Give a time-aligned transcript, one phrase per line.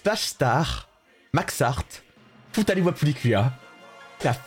[0.00, 0.88] Splash Star,
[1.34, 1.84] Max Art,
[2.54, 3.52] Futali Wapulikua,
[4.18, 4.40] Clap.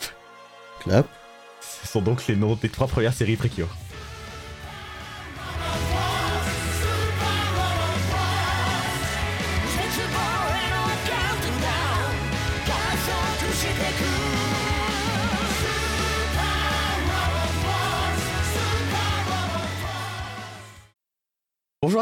[0.80, 1.06] Clap.
[1.62, 3.70] Ce sont donc les noms des trois premières séries Precure.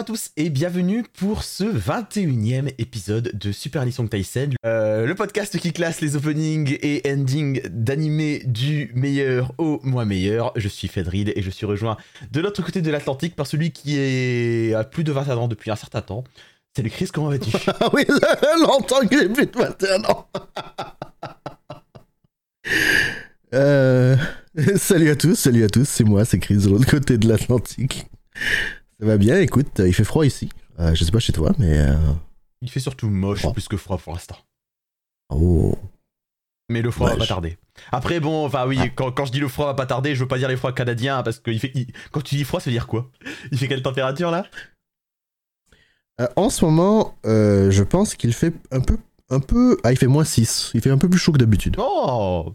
[0.02, 5.60] À tous et bienvenue pour ce 21e épisode de Super Song Tyson, euh, le podcast
[5.60, 10.54] qui classe les openings et endings d'animés du meilleur au moins meilleur.
[10.56, 11.98] Je suis Fedrid et je suis rejoint
[12.32, 15.70] de l'autre côté de l'Atlantique par celui qui est à plus de 21 ans depuis
[15.70, 16.24] un certain temps.
[16.76, 17.52] Salut Chris, comment vas-tu?
[17.68, 18.04] Ah oui,
[18.60, 20.28] longtemps que j'ai plus de 21 ans.
[23.54, 24.16] Euh,
[24.78, 28.06] salut à tous, salut à tous, c'est moi, c'est Chris de l'autre côté de l'Atlantique.
[29.02, 30.50] Ça va bien, écoute, il fait froid ici.
[30.80, 31.78] Euh, je sais pas chez toi, mais.
[31.80, 31.96] euh,
[32.62, 33.54] Il fait surtout moche Froid.
[33.54, 34.38] plus que froid pour l'instant.
[35.30, 35.76] Oh.
[36.70, 37.58] Mais le froid va pas tarder.
[37.92, 40.28] Après, bon, enfin oui, quand, quand je dis le froid va pas tarder, je veux
[40.28, 42.70] pas dire les froids canadiens parce que il fait, il- quand tu dis froid, ça
[42.70, 43.10] veut dire quoi?
[43.52, 44.46] Il fait quelle température là?
[46.22, 48.98] Euh, en ce moment, je pense qu'il fait un peu.
[49.30, 49.78] Un peu.
[49.84, 50.72] Ah, il fait moins 6.
[50.74, 51.78] Il fait un peu plus chaud que d'habitude.
[51.80, 52.54] Oh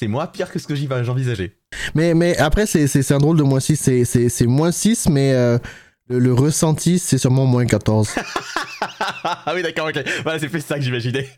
[0.00, 1.52] C'est moins pire que ce que j'envisageais.
[1.94, 3.76] Mais, mais après, c'est un drôle de moins 6.
[3.76, 5.58] C'est- C'est c'est moins 6, mais euh,
[6.08, 8.08] le, le ressenti, c'est sûrement moins 14.
[9.24, 10.02] ah oui, d'accord, ok.
[10.22, 11.28] Voilà, c'est plus ça que j'imaginais.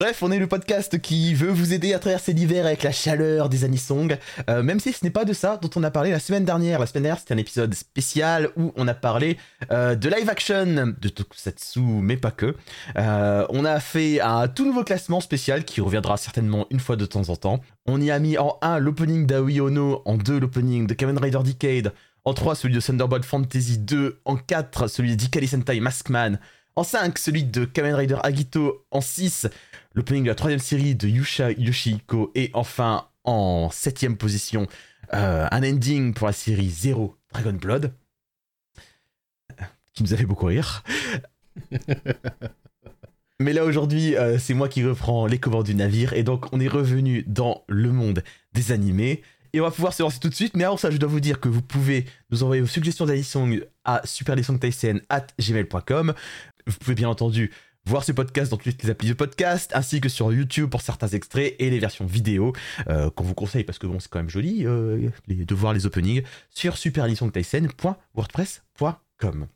[0.00, 3.48] Bref, on est le podcast qui veut vous aider à traverser l'hiver avec la chaleur
[3.48, 4.18] des anisong,
[4.50, 6.80] euh, même si ce n'est pas de ça dont on a parlé la semaine dernière.
[6.80, 9.38] La semaine dernière, c'était un épisode spécial où on a parlé
[9.70, 12.56] euh, de live action de Tokusatsu, mais pas que.
[12.98, 17.06] Euh, on a fait un tout nouveau classement spécial qui reviendra certainement une fois de
[17.06, 17.60] temps en temps.
[17.86, 21.40] On y a mis en 1 l'opening d'Aoi Ono, en 2 l'opening de Kamen Rider
[21.44, 21.92] Decade,
[22.24, 26.40] en 3 celui de Thunderbolt Fantasy 2, en 4 celui de Dikari Sentai Maskman,
[26.74, 29.46] en 5 celui de Kamen Rider Agito, en 6
[29.94, 34.66] l'opening de la troisième série de Yusha Yoshihiko, et enfin en 7ème position
[35.12, 37.92] euh, un ending pour la série 0 Dragon Blood,
[39.92, 40.82] qui nous a fait beaucoup rire.
[43.40, 46.60] Mais là aujourd'hui, euh, c'est moi qui reprends les commandes du navire et donc on
[46.60, 48.22] est revenu dans le monde
[48.52, 49.22] des animés
[49.52, 50.56] et on va pouvoir se lancer tout de suite.
[50.56, 53.48] Mais avant ça, je dois vous dire que vous pouvez nous envoyer vos suggestions d'addition
[53.84, 56.14] à superlesongtycn@gmail.com.
[56.66, 57.50] Vous pouvez bien entendu
[57.86, 61.08] voir ce podcast dans toutes les applis de podcast ainsi que sur YouTube pour certains
[61.08, 62.54] extraits et les versions vidéo
[62.88, 65.86] euh, qu'on vous conseille parce que bon, c'est quand même joli euh, de voir les
[65.86, 69.46] openings sur superlesongtycn.wordpress.com.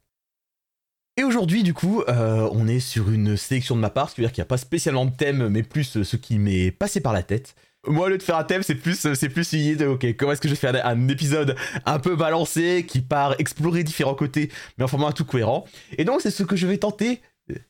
[1.16, 4.40] Et aujourd'hui, du coup, euh, on est sur une sélection de ma part, c'est-à-dire qu'il
[4.40, 7.56] n'y a pas spécialement de thème, mais plus ce qui m'est passé par la tête.
[7.88, 10.30] Moi, au lieu de faire un thème, c'est plus, c'est plus une idée ok, comment
[10.32, 11.56] est-ce que je vais faire un épisode
[11.86, 15.64] un peu balancé, qui part explorer différents côtés, mais en format tout cohérent.
[15.96, 17.20] Et donc, c'est ce que je vais tenter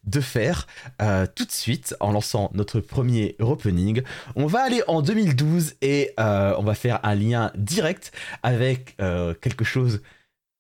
[0.05, 0.67] de faire
[1.03, 4.03] euh, tout de suite en lançant notre premier opening.
[4.37, 8.13] On va aller en 2012 et euh, on va faire un lien direct
[8.43, 10.03] avec euh, quelque chose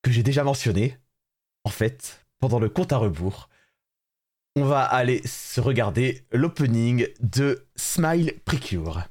[0.02, 0.96] que j'ai déjà mentionné.
[1.64, 3.48] En fait, pendant le compte à rebours,
[4.56, 9.04] on va aller se regarder l'opening de Smile Precure.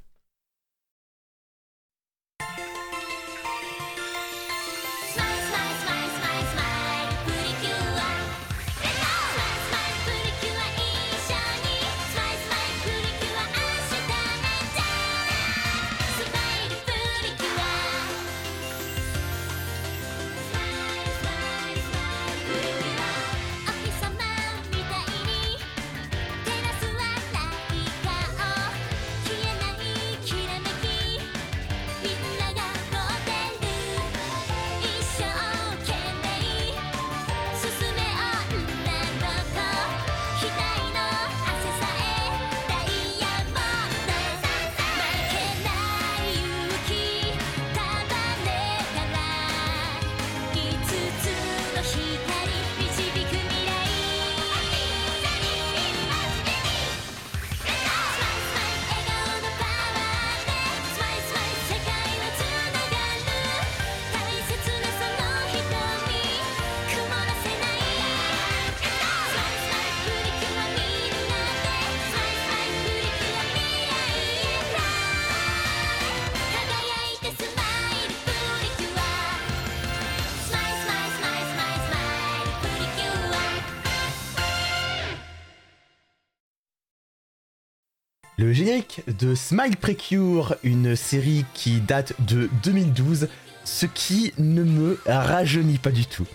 [89.07, 93.27] De Smile Precure, une série qui date de 2012,
[93.63, 96.27] ce qui ne me rajeunit pas du tout.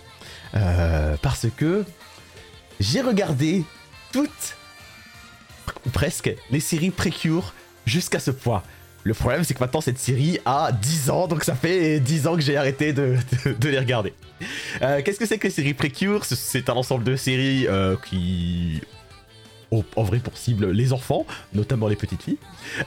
[0.55, 1.83] Euh, parce que
[2.79, 3.63] j'ai regardé
[4.11, 4.55] toute
[5.85, 7.53] ou presque, les séries Precure
[7.85, 8.63] jusqu'à ce point.
[9.03, 12.35] Le problème, c'est que maintenant, cette série a 10 ans, donc ça fait 10 ans
[12.35, 13.17] que j'ai arrêté de,
[13.63, 14.13] les regarder.
[14.81, 16.23] Euh, qu'est-ce que c'est que les séries Precure?
[16.23, 18.81] C'est un ensemble de séries euh, qui
[19.95, 22.37] en vrai pour cible les enfants, notamment les petites filles,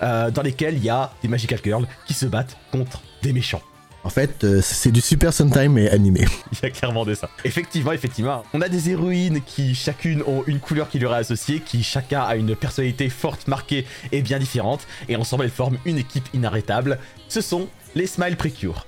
[0.03, 3.63] euh, dans lesquelles il y a des Magical Girls qui se battent contre des méchants.
[4.05, 6.27] En fait, euh, c'est du Super Sentai mais animé.
[6.53, 7.29] Il y a clairement de ça.
[7.45, 8.45] Effectivement, effectivement.
[8.55, 12.23] On a des héroïnes qui chacune ont une couleur qui leur est associée, qui chacun
[12.23, 17.01] a une personnalité forte, marquée et bien différente, et ensemble elles forment une équipe inarrêtable.
[17.29, 17.67] Ce sont
[17.97, 18.87] les Smile Precure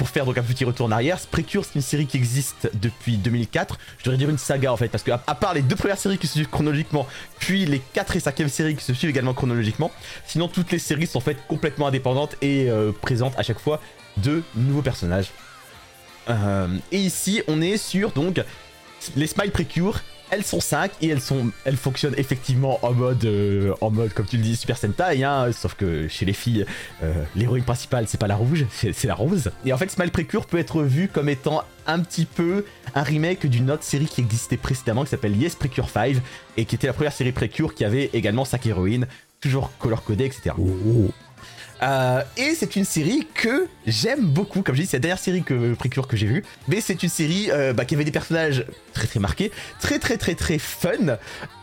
[0.00, 3.18] pour faire donc un petit retour en arrière, Precure c'est une série qui existe depuis
[3.18, 3.78] 2004.
[3.98, 6.16] Je devrais dire une saga en fait, parce que à, part les deux premières séries
[6.16, 7.06] qui se suivent chronologiquement,
[7.38, 9.90] puis les 4 et 5e séries qui se suivent également chronologiquement,
[10.24, 13.78] sinon toutes les séries sont faites complètement indépendantes et euh, présentent à chaque fois
[14.16, 15.32] de nouveaux personnages.
[16.30, 18.42] Euh, et ici on est sur donc
[19.16, 24.12] les Smile Precure elles sont 5 et elles fonctionnent effectivement en mode euh, en mode
[24.12, 26.64] comme tu le dis Super Sentai hein, sauf que chez les filles
[27.02, 30.46] euh, l'héroïne principale c'est pas la rouge c'est la rose et en fait Smile Precure
[30.46, 34.56] peut être vu comme étant un petit peu un remake d'une autre série qui existait
[34.56, 36.16] précédemment qui s'appelle Yes Precure 5
[36.56, 39.06] et qui était la première série Precure qui avait également 5 héroïnes
[39.40, 40.54] toujours color codées etc.
[41.82, 44.62] Euh, et c'est une série que j'aime beaucoup.
[44.62, 46.44] Comme je dis, c'est la dernière série que Precure que j'ai vue.
[46.68, 49.50] Mais c'est une série euh, bah, qui avait des personnages très très marqués,
[49.80, 51.16] très très très très fun,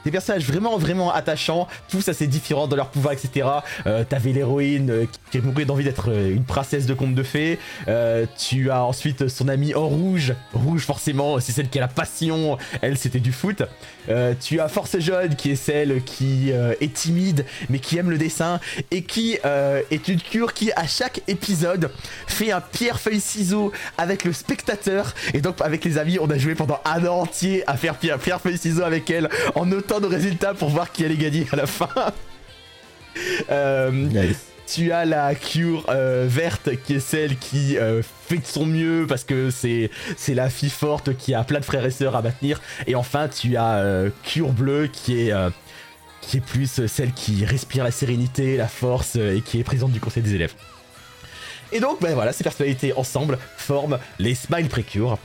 [0.05, 3.47] des personnages vraiment vraiment attachants, tous assez différents dans leur pouvoir, etc.
[3.85, 7.59] Euh, T'avais l'héroïne euh, qui mourait d'envie d'être une princesse de conte de fées.
[8.37, 12.57] tu as ensuite son amie en rouge, rouge forcément, c'est celle qui a la passion.
[12.81, 13.63] Elle, c'était du foot.
[14.39, 18.59] tu as Force Jaune qui est celle qui est timide mais qui aime le dessin
[18.91, 21.91] et qui est une cure qui, à chaque épisode,
[22.27, 25.13] fait un pierre-feuille-ciseau avec le spectateur.
[25.33, 28.83] Et donc, avec les amis, on a joué pendant un an entier à faire pierre-feuille-ciseau
[28.83, 31.89] avec elle en notant nos résultats pour voir qui allait gagner à la fin.
[33.49, 34.31] Euh,
[34.67, 39.07] tu as la cure euh, verte qui est celle qui euh, fait de son mieux
[39.09, 42.21] parce que c'est c'est la fille forte qui a plein de frères et sœurs à
[42.21, 42.61] maintenir.
[42.85, 45.33] Et enfin, tu as cure bleue qui est
[46.27, 49.91] qui est plus celle qui respire la sérénité, la force euh, et qui est présente
[49.91, 50.53] du conseil des élèves.
[51.71, 55.17] Et donc, ben voilà, ces personnalités ensemble forment les Smile Precure,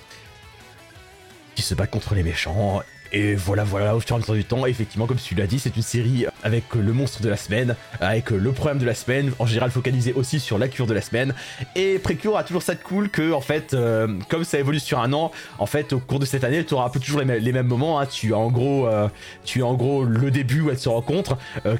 [1.55, 2.83] qui se battent contre les méchants
[3.13, 5.59] et voilà, voilà, au fur et à mesure du temps, effectivement, comme tu l'as dit,
[5.59, 9.33] c'est une série avec le monstre de la semaine, avec le problème de la semaine,
[9.39, 11.35] en général focalisé aussi sur la cure de la semaine.
[11.77, 14.99] Et Précure a toujours ça de cool que, en fait, euh, comme ça évolue sur
[14.99, 17.53] un an, en fait, au cours de cette année, tu auras un peu toujours les,
[17.53, 18.01] mêmes moments.
[18.01, 18.07] Hein.
[18.07, 19.09] Tu as en gros, euh,
[19.45, 21.37] tu as en gros le début où elles se rencontrent.
[21.67, 21.77] Euh,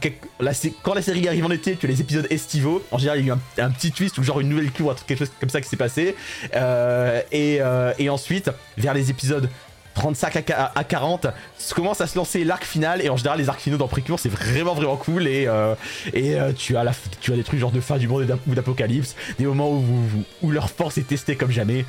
[0.83, 2.85] quand la série arrive en été, tu as les épisodes estivaux.
[2.91, 5.21] En général, il y a eu un, petit twist ou genre une nouvelle cure, quelque
[5.21, 6.15] chose comme ça qui s'est passé.
[7.33, 9.49] et ensuite, vers les épisodes
[9.95, 11.27] 35 à 40
[11.75, 14.29] commence à se lancer l'arc final et en général les arcs finaux dans Precure c'est
[14.29, 15.75] vraiment vraiment cool et, euh,
[16.15, 19.17] euh, tu, as la, tu as des trucs genre de fin du monde ou d'apocalypse
[19.39, 21.87] des moments où, leur force est testée comme jamais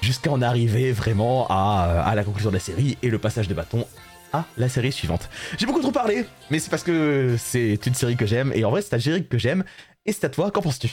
[0.00, 3.54] jusqu'à en arriver vraiment à, à la conclusion de la série et le passage de
[3.54, 3.84] bâton
[4.32, 5.28] à la série suivante.
[5.58, 8.70] J'ai beaucoup trop parlé, mais c'est parce que c'est une série que j'aime, et en
[8.70, 9.64] vrai c'est un série que j'aime,
[10.06, 10.88] et c'est à toi, qu'en penses-tu?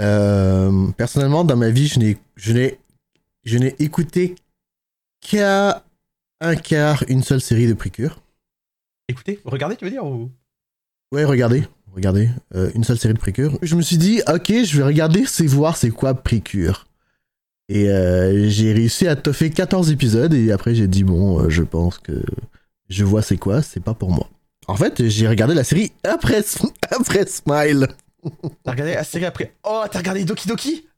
[0.00, 2.78] Euh, personnellement, dans ma vie, je n'ai, je n'ai,
[3.44, 4.34] je n'ai écouté
[5.20, 5.84] qu'à
[6.40, 8.22] un quart une seule série de Précure.
[9.08, 10.30] Écoutez, regardez, tu veux dire ou...
[11.12, 11.64] Ouais, regardez,
[11.94, 13.58] regardez, euh, une seule série de Précure.
[13.62, 16.86] Je me suis dit, ok, je vais regarder, c'est voir c'est quoi Précure.
[17.68, 21.98] Et euh, j'ai réussi à toffer 14 épisodes et après j'ai dit, bon, je pense
[21.98, 22.22] que
[22.88, 24.28] je vois c'est quoi, c'est pas pour moi.
[24.66, 26.42] En fait, j'ai regardé la série après,
[26.90, 27.88] après Smile.
[28.64, 29.54] T'as regardé la série après?
[29.64, 30.88] Oh, t'as regardé Doki Doki?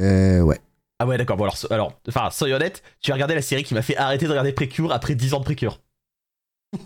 [0.00, 0.60] Euh, ouais.
[0.98, 1.36] Ah ouais, d'accord.
[1.36, 4.26] Bon, alors, alors, enfin, soyons honnêtes, tu as regardé la série qui m'a fait arrêter
[4.26, 5.80] de regarder Précure après 10 ans de Précure.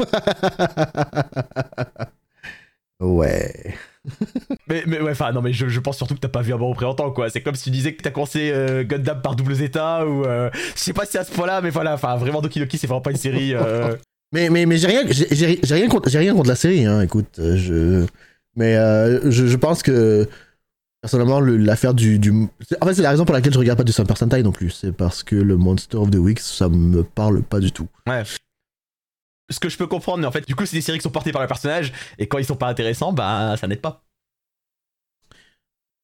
[3.01, 3.75] ouais.
[4.69, 6.59] mais, mais ouais, enfin, non, mais je, je, pense surtout que t'as pas vu un
[6.59, 7.31] bon représentant, quoi.
[7.31, 10.25] C'est comme si tu disais que t'as commencé euh, Gundam par double Zeta ou.
[10.25, 12.87] Euh, je sais pas si à ce point-là, mais voilà, enfin, vraiment Doki Doki, c'est
[12.87, 13.55] vraiment pas une série.
[13.55, 13.95] Euh.
[14.33, 17.01] mais mais, mais j'ai rien, j'ai, rien, contre, rien contre la série, hein.
[17.03, 18.07] Écoute, je.
[18.59, 20.29] Mais euh, je, pense que
[21.01, 23.93] personnellement l'affaire du, du, en fait c'est la raison pour laquelle je regarde pas du
[23.93, 24.71] Super Sentai non plus.
[24.71, 27.87] C'est parce que le Monster of the Week ça me parle pas du tout.
[28.09, 28.25] Ouais.
[29.49, 31.11] Ce que je peux comprendre mais en fait du coup c'est des séries qui sont
[31.11, 34.03] portées par le personnage et quand ils sont pas intéressants bah ça n'aide pas.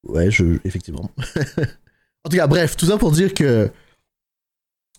[0.07, 1.11] Ouais je effectivement.
[2.23, 3.69] En tout cas bref tout ça pour dire que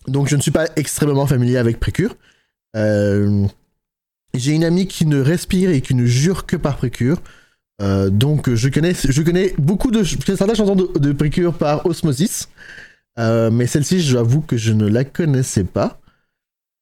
[0.07, 2.15] donc je ne suis pas extrêmement familier avec Précure.
[2.77, 3.47] Euh...
[4.33, 7.19] j'ai une amie qui ne respire et qui ne jure que par Précure
[7.81, 12.49] euh, donc je connais, je connais beaucoup de certaines chansons de, de Précure par Osmosis,
[13.19, 15.99] euh, mais celle-ci, j'avoue que je ne la connaissais pas.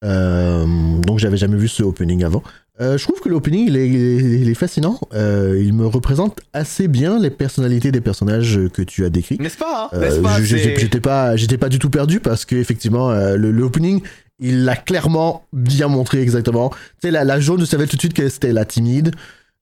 [0.04, 0.66] Euh,
[1.00, 2.44] donc j'avais jamais vu ce opening avant.
[2.78, 5.00] Je trouve que l'opening il est, il est fascinant.
[5.14, 9.38] Il me représente assez bien les personnalités des personnages que tu as décrits.
[9.40, 13.52] N'est-ce pas, hein pas J'étais pas, j'étais pas du tout perdu parce que effectivement le
[13.52, 14.02] l'opening
[14.40, 16.70] il l'a clairement bien montré exactement.
[16.70, 19.16] Tu sais la, la jaune je savais tout de suite que c'était la timide.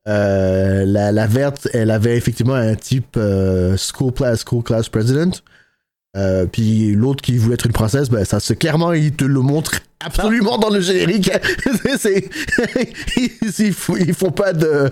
[0.08, 5.32] Euh, la, verte elle avait effectivement un type euh, school class school class president.
[6.16, 9.40] Euh, puis l'autre qui voulait être une princesse, ben ça c'est clairement il te le
[9.40, 11.32] montre absolument dans le générique.
[13.60, 14.92] Ils, font- font pas de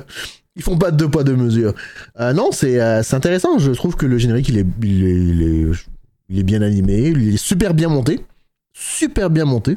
[0.55, 1.73] ils pas de deux poids deux mesures.
[2.19, 2.79] Non, c'est
[3.13, 3.59] intéressant.
[3.59, 8.25] Je trouve que le générique il est bien animé, il est super bien monté,
[8.73, 9.75] super bien monté.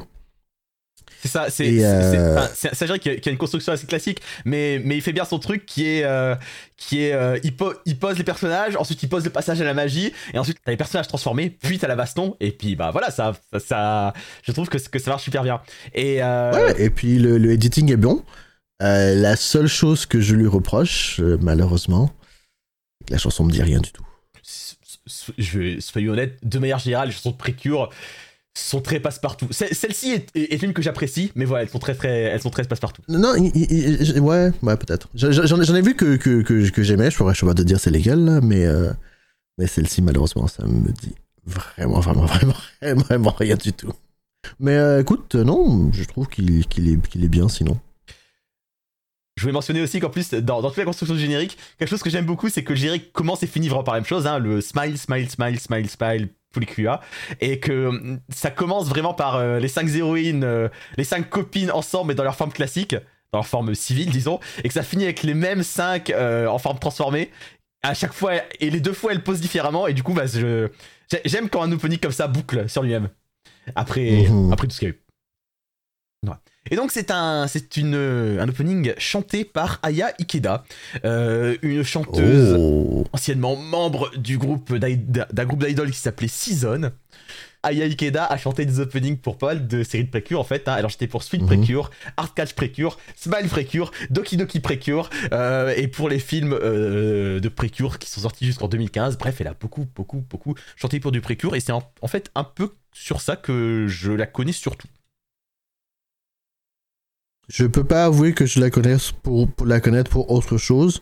[1.25, 4.95] C'est ça, c'est euh, enfin, vrai qu'il y a- une construction assez classique, mais, mais
[4.95, 6.03] il fait bien son truc qui est.
[6.03, 6.35] euh,
[6.77, 9.63] qui est euh, il, po- il pose les personnages, ensuite il pose le passage à
[9.63, 12.91] la magie, et ensuite t'as les personnages transformés, puis t'as la baston, et puis bah
[12.91, 13.33] voilà, ça.
[13.53, 14.13] ça, ça-
[14.43, 15.61] je trouve que, que ça marche super bien.
[15.95, 16.21] Et.
[16.21, 18.23] euh, Ouais, et puis le, le editing est bon.
[18.79, 22.11] La seule chose que je lui reproche, malheureusement,
[23.09, 24.05] la chanson me dit rien du tout.
[25.37, 27.89] je vais soyons honnête, de manière générale, les chansons de Précure
[28.57, 29.47] sont très passe-partout.
[29.51, 32.49] Ce- Celle-ci est, est- une que j'apprécie, mais voilà, elles sont très très, elles sont
[32.49, 33.01] très passe-partout.
[33.09, 35.09] Non, ouais, ouais, peut-être.
[35.13, 38.39] J'en ai vu que, que, que, que j'aimais, je pourrais pas te dire c'est là,
[38.41, 38.91] mais, euh,
[39.57, 43.91] mais celle-ci, malheureusement, ça me dit vraiment, vraiment, vraiment, vraiment, vraiment rien du tout.
[44.59, 47.77] Mais euh, écoute, non, je trouve qu'il qu'il est, qu'il est bien sinon.
[49.37, 52.01] Je voulais mentionner aussi qu'en plus, dans, dans toute la construction du générique, quelque chose
[52.01, 54.25] que j'aime beaucoup, c'est que le générique commence et finit vraiment par la même chose,
[54.27, 56.29] hein, le smile, smile, smile, smile, smile,
[56.63, 57.01] QA,
[57.41, 61.71] et que hum, ça commence vraiment par euh, les cinq héroïnes, euh, les cinq copines
[61.71, 62.95] ensemble, mais dans leur forme classique,
[63.33, 66.57] dans leur forme civile, disons, et que ça finit avec les mêmes cinq euh, en
[66.59, 67.31] forme transformée.
[67.83, 70.69] À chaque fois, et les deux fois, elles posent différemment, et du coup, bah, je,
[71.11, 73.09] j'ai- j'aime quand un opening comme ça boucle sur lui-même.
[73.75, 74.53] Après, Mhm.
[74.53, 75.01] après tout ce qu'il y a eu.
[76.23, 76.39] Voilà.
[76.71, 77.95] Et donc c'est un c'est une
[78.39, 80.63] un opening chanté par Aya Ikeda,
[81.05, 83.03] euh, une chanteuse Oh.
[83.13, 86.91] anciennement membre du groupe d'un groupe d'idoles qui s'appelait Season.
[87.61, 90.67] Aya Ikeda a chanté des openings pour pas mal de séries de Precure en fait.
[90.67, 90.75] hein.
[90.77, 91.47] Elle a chanté pour Sweet Mhm.
[91.47, 97.39] Precure, Hard Catch Precure, Smile Precure, Doki Doki Precure euh, et pour les films euh,
[97.39, 99.17] de Precure qui sont sortis jusqu'en 2015.
[99.17, 102.29] Bref, elle a beaucoup beaucoup beaucoup chanté pour du Precure et c'est en, en fait
[102.35, 104.87] un peu sur ça que je la connais surtout.
[107.47, 111.01] Je peux pas avouer que je la connaisse pour, pour la connaître pour autre chose.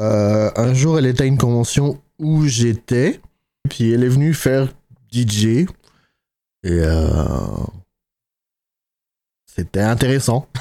[0.00, 3.20] Euh, un jour, elle était à une convention où j'étais,
[3.68, 4.68] puis elle est venue faire
[5.12, 5.44] DJ.
[5.44, 5.66] Et
[6.64, 7.08] euh,
[9.46, 10.48] c'était intéressant.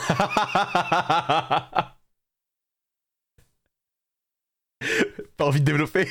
[5.37, 6.07] Pas envie de développer?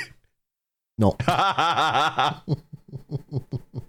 [0.98, 1.16] Non.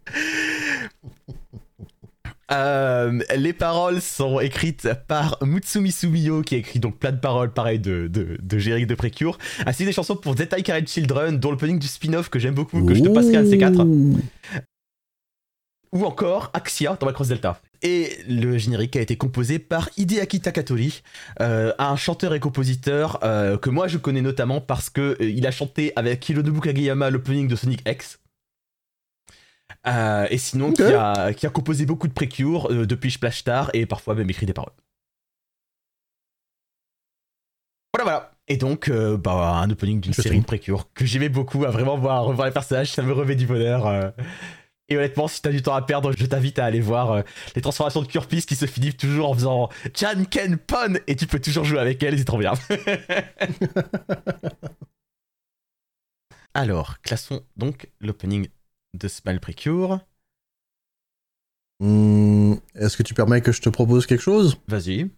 [2.51, 7.51] Euh, les paroles sont écrites par Mutsumi Sumiyo qui a écrit donc plein de paroles
[7.51, 11.39] pareil de, de, de générique de Precure ainsi que des chansons pour Zettai Karen Children
[11.39, 13.83] dont l'opening du spin-off que j'aime beaucoup que je te passerai un de ces quatre
[15.95, 17.61] ou encore Axia dans Macross Delta.
[17.81, 21.01] Et le générique a été composé par Hideaki Takatori,
[21.39, 25.51] euh, un chanteur et compositeur euh, que moi je connais notamment parce que il a
[25.51, 28.19] chanté avec Hironobu Kageyama l'opening de Sonic X.
[29.87, 33.69] Euh, et sinon, qui, a, qui a composé beaucoup de précures euh, depuis Splash Star
[33.73, 34.73] et parfois même écrit des paroles.
[37.93, 38.31] Voilà, voilà.
[38.47, 41.97] Et donc, euh, bah, un opening d'une série de précures que j'aimais beaucoup à vraiment
[41.97, 43.87] voir, revoir les personnages, ça me remet du bonheur.
[43.87, 44.09] euh.
[44.87, 47.23] Et honnêtement, si t'as du temps à perdre, je t'invite à aller voir
[47.55, 51.25] les transformations de Curpis qui se finissent toujours en faisant Chan Ken Pon et tu
[51.25, 52.53] peux toujours jouer avec elle, c'est trop bien.
[56.53, 58.47] Alors, classons donc l'opening
[58.97, 59.99] de Smile Precure.
[61.79, 64.57] Hmm, Est-ce que tu permets que je te propose quelque chose?
[64.67, 65.09] Vas-y.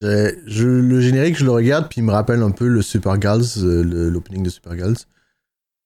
[0.00, 3.44] Je, Le générique, je le regarde, puis il me rappelle un peu le Super Girls,
[3.58, 4.96] euh, l'opening de Super Girls.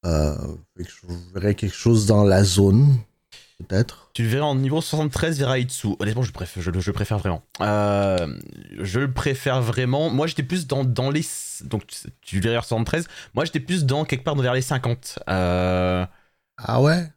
[0.05, 0.37] Euh,
[0.77, 0.85] je
[1.33, 2.99] verrais quelque chose dans la zone,
[3.59, 4.11] peut-être.
[4.13, 5.89] Tu le verras en niveau 73 vers Aitsu.
[5.99, 7.43] Honnêtement, je préfère, je, préfère vraiment.
[7.61, 8.37] Euh,
[8.81, 10.11] je le préfère vraiment.
[10.11, 11.25] Moi, j'étais plus dans, dans les.
[11.65, 11.87] Donc,
[12.23, 13.09] tu- en 73.
[13.35, 15.19] Moi, j'étais plus dans quelque part vers les 50.
[15.29, 16.07] Euh,
[16.57, 17.13] Ah ouais?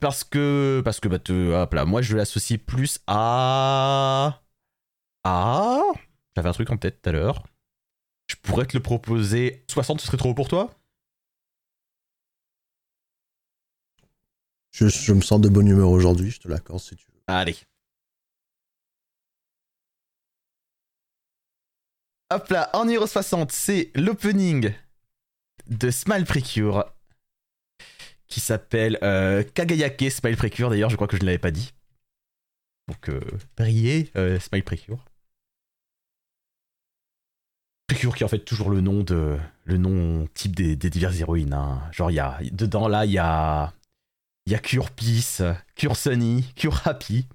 [0.00, 0.82] Parce que.
[0.84, 1.84] Parce que, bah, te- hop là.
[1.84, 4.42] Moi, je l'associe plus à.
[5.24, 5.80] À.
[6.36, 7.44] J'avais un truc en tête tout à l'heure.
[8.28, 9.64] Je pourrais te le proposer.
[9.70, 10.70] 60, ce serait trop haut pour toi?
[14.70, 17.20] Je, je me sens de bonne humeur aujourd'hui, je te l'accorde si tu veux.
[17.26, 17.56] Allez.
[22.30, 24.72] Hop là, en numéro 60, c'est l'opening
[25.68, 26.84] de Smile Precure
[28.26, 30.70] qui s'appelle euh, Kagayake Smile Precure.
[30.70, 31.72] D'ailleurs, je crois que je ne l'avais pas dit.
[32.88, 33.20] Donc, euh,
[34.16, 35.04] euh, Smile Precure.
[37.86, 41.20] Precure qui est en fait toujours le nom de le nom type des, des diverses
[41.20, 41.52] héroïnes.
[41.52, 41.88] hein.
[41.92, 43.20] Genre, il y a dedans là, il y
[44.46, 45.42] il y a Cure Peace,
[45.76, 47.26] Cure Sunny, Cure Happy,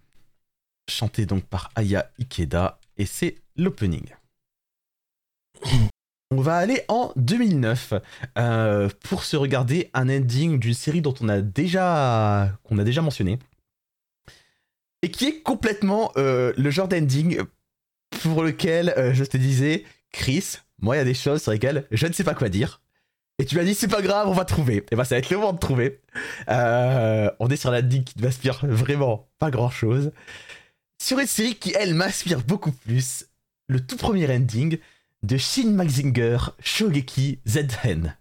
[0.90, 4.06] chanté donc par Aya Ikeda, et c'est l'opening.
[6.34, 7.94] On va aller en 2009
[8.38, 13.02] euh, pour se regarder un ending d'une série dont on a déjà qu'on a déjà
[13.02, 13.38] mentionné
[15.02, 17.42] et qui est complètement euh, le genre d'ending
[18.22, 21.86] pour lequel euh, je te disais Chris, moi il y a des choses sur lesquelles
[21.92, 22.82] je ne sais pas quoi dire.
[23.38, 24.86] Et tu m'as dit c'est pas grave, on va trouver.
[24.90, 26.00] Et bah ça va être le moment de trouver.
[26.48, 30.14] On est sur l'ending qui ne m'inspire vraiment pas grand chose.
[31.04, 33.26] Sur une série qui elle m'inspire beaucoup plus,
[33.68, 34.78] le tout premier ending
[35.24, 38.16] de Shin Mazinger Shogeki Z-Hen.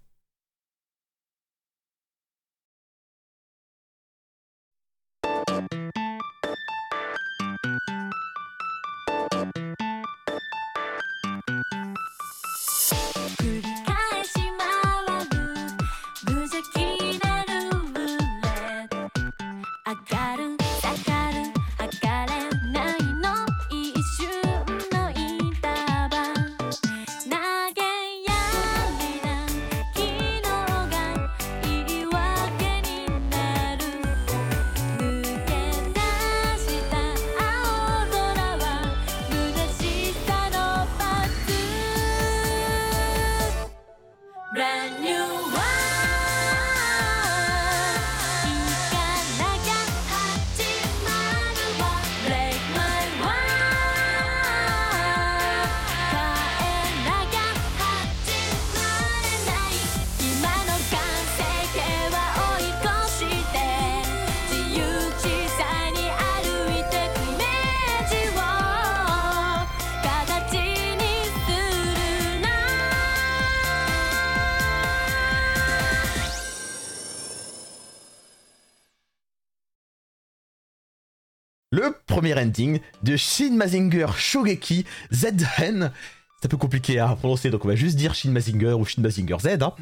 [82.21, 85.91] Premier ending de Shin Mazinger Shogeki Z-Hen.
[86.39, 89.01] C'est un peu compliqué à prononcer, donc on va juste dire Shin Mazinger ou Shin
[89.01, 89.63] Mazinger Z.
[89.63, 89.73] hein.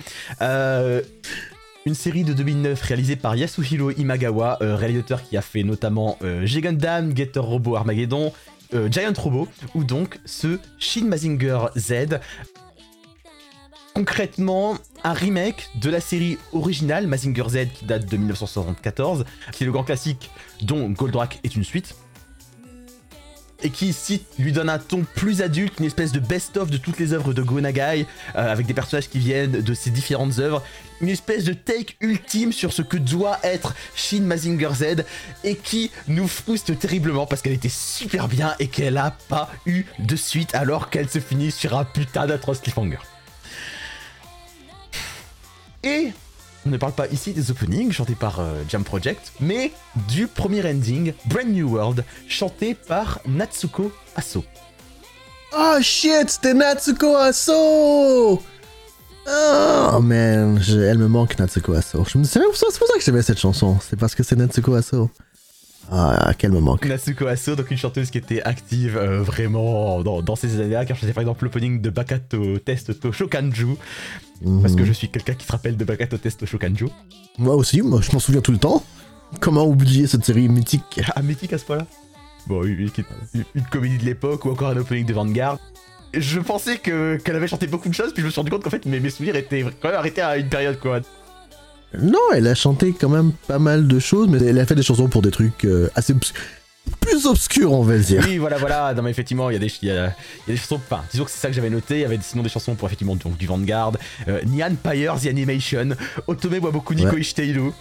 [0.41, 1.03] Euh,
[1.85, 6.47] une série de 2009 réalisée par Yasuhiro Imagawa, euh, réalisateur qui a fait notamment euh,
[6.47, 8.33] Getter Robo Armageddon,
[8.73, 12.21] euh, Giant Robo, ou donc ce Shin Mazinger Z.
[13.95, 19.67] Concrètement, un remake de la série originale Mazinger Z qui date de 1974, qui est
[19.67, 20.31] le grand classique
[20.63, 21.97] dont Goldorak est une suite,
[23.63, 26.99] et qui ici lui donne un ton plus adulte, une espèce de best-of de toutes
[26.99, 30.63] les œuvres de Go Nagai, euh, avec des personnages qui viennent de ces différentes œuvres,
[31.01, 35.05] une espèce de take ultime sur ce que doit être Shin Mazinger Z,
[35.45, 39.85] et qui nous frustre terriblement parce qu'elle était super bien et qu'elle a pas eu
[39.99, 42.99] de suite alors qu'elle se finit sur un putain d'atroce cliffhanger.
[45.83, 46.13] Et
[46.69, 49.73] on ne parle pas ici des openings chantés par euh, Jam Project, mais
[50.09, 54.45] du premier ending, Brand New World, chanté par Natsuko Aso.
[55.57, 58.43] Oh shit, c'était Natsuko Aso
[59.27, 62.05] Oh man, elle me manque Natsuko Aso.
[62.07, 63.79] Je me c'est pour ça, pour ça que j'aimais cette chanson.
[63.81, 65.11] C'est parce que c'est Natsuko Aso.
[65.91, 66.85] Ah, qu'elle me manque.
[66.85, 70.95] Natsuko Aso, donc une chanteuse qui était active euh, vraiment dans, dans ces années-là, car
[70.97, 73.69] je faisais par exemple l'opening de Bakato Test to Shokanju,
[74.63, 74.87] parce que Mhm.
[74.87, 76.89] je suis quelqu'un qui se rappelle de Bakato Test Shokanju.
[77.39, 78.85] Moi aussi, moi je m'en souviens tout le temps.
[79.41, 81.01] Comment oublier cette série mythique?
[81.17, 81.87] Ah, mythique à ce point-là?
[82.47, 82.81] Bon, une,
[83.35, 85.59] une- une comédie de l'époque ou encore un opening de Vanguard.
[86.15, 88.63] Je pensais que qu'elle avait chanté beaucoup de choses, puis je me suis rendu compte
[88.63, 91.01] qu'en fait mes, mes souvenirs étaient quand même arrêtés à une période quoi.
[92.01, 94.83] Non, elle a chanté quand même pas mal de choses, mais elle a fait des
[94.83, 96.15] chansons pour des trucs euh, assez
[97.01, 98.23] plus obscurs, on va le dire.
[98.27, 98.93] Oui, voilà, voilà.
[98.95, 99.99] Non, mais effectivement, il y a des, il y a, il
[100.49, 100.77] y a des chansons.
[100.91, 101.97] Enfin, disons que c'est ça que j'avais noté.
[101.97, 103.93] Il y avait sinon des chansons pour effectivement donc, du Vanguard,
[104.29, 105.91] euh, Nyan Pyre, The Animation,
[106.27, 107.21] Otome Waboku Niko Ouais.
[107.21, 107.73] Ishiteiru.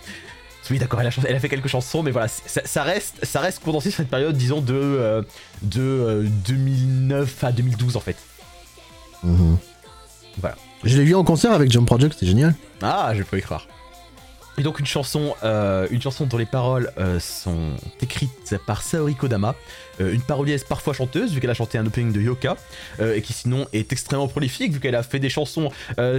[0.69, 2.83] Oui, d'accord, elle a, chanté- elle a fait quelques chansons, mais voilà, c'est- ça, ça
[2.83, 5.21] reste, ça reste condensé sur cette période, disons, de, euh,
[5.61, 8.17] de euh, 2009 à 2012 en fait.
[9.23, 9.57] Mhm.
[10.41, 10.55] Voilà.
[10.83, 12.53] Je l'ai vu en concert avec Jump Project, c'était génial.
[12.81, 13.65] Ah, je peux y croire.
[14.59, 19.13] Et donc une chanson, euh, une chanson dont les paroles euh, sont écrites par Saori
[19.13, 19.53] Kodama,
[20.01, 22.57] euh, une parolière parfois chanteuse vu qu'elle a chanté un opening de Yoka,
[22.99, 25.69] et qui sinon est extrêmement prolifique vu qu'elle a fait des chansons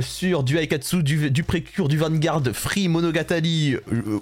[0.00, 3.76] sur du Aikatsu, du, du Précure, du Vanguard, Free, Monogatari,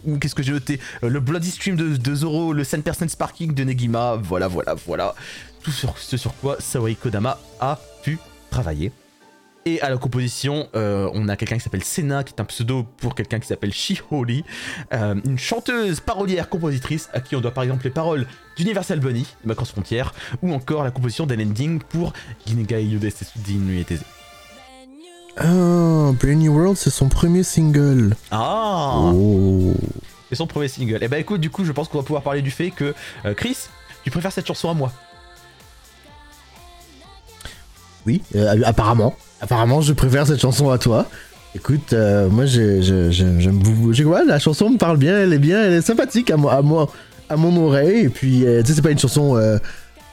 [0.05, 4.19] ou qu'est-ce que j'ai noté, le Bloody Stream de, Zoro, le 100% Sparking de Negima,
[4.23, 5.15] voilà, voilà, voilà,
[5.63, 8.19] tout ce sur quoi Saori Kodama a pu
[8.51, 8.93] travailler.
[9.69, 12.87] Et à la composition, euh, on a quelqu'un qui s'appelle Senna, qui est un pseudo
[12.99, 14.45] pour quelqu'un qui s'appelle Shiholi,
[14.95, 19.27] euh, une chanteuse parolière compositrice à qui on doit par exemple les paroles d'Universal Bunny,
[19.43, 22.13] de Macross Frontière, ou encore la composition d'un ending pour
[22.47, 24.05] Ginegai Yude Sesudin Ueteze.
[25.37, 28.15] Ah, Brand New World, c'est son premier single.
[28.31, 29.75] Ah Oh.
[30.29, 31.03] C'est son premier single.
[31.03, 33.35] Et bah écoute, du coup, je pense qu'on va pouvoir parler du fait que euh,
[33.35, 33.57] Chris,
[34.05, 34.93] tu préfères cette chanson à moi?
[38.07, 39.17] Oui, euh, apparemment.
[39.41, 41.07] Apparemment, je préfère cette chanson à toi.
[41.55, 43.91] Écoute, euh, moi, j'ai- j'ai- j'ai- j'aime beaucoup.
[43.93, 46.63] ouais, la chanson me parle bien, elle est bien, elle est sympathique à moi, à,
[46.63, 46.91] moi,
[47.29, 48.01] à mon oreille.
[48.05, 49.59] Et puis, euh, tu sais, c'est pas une chanson, euh,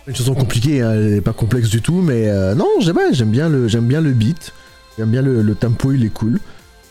[0.08, 2.96] une chanson compliquée, hein, elle est pas complexe du tout, mais non, j'aime
[3.32, 4.54] bien le, bien le beat,
[4.98, 6.40] j'aime bien le, tempo, il est cool.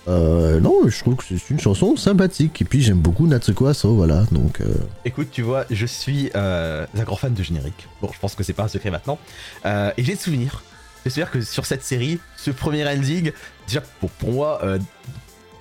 [0.07, 2.61] Non, je trouve que c'est une chanson sympathique.
[2.61, 4.25] Et puis, j'aime beaucoup Natsuko Aso, voilà.
[4.33, 4.61] Donc,
[5.05, 7.88] Écoute, tu vois, je suis un grand fan de générique.
[8.03, 9.18] Bon, je pense que c'est pas un secret maintenant.
[9.64, 10.62] Et j'ai le souvenir.
[11.10, 13.32] Souvenir que sur cette série, ce premier ending,
[13.66, 14.78] déjà pour, pour moi, euh,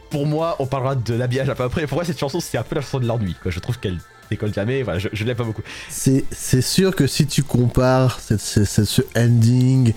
[0.10, 1.88] pour moi, on parlera de l'habillage un peu après.
[1.88, 3.36] Pour moi, cette chanson, c'est un peu la chanson de l'ennui.
[3.46, 3.98] Je trouve qu'elle
[4.30, 4.84] décolle jamais.
[4.84, 5.62] Voilà, je, je l'aime pas beaucoup.
[5.90, 6.26] C'est,
[6.62, 9.94] sûr que si tu compares cette- ce, ce- ce ending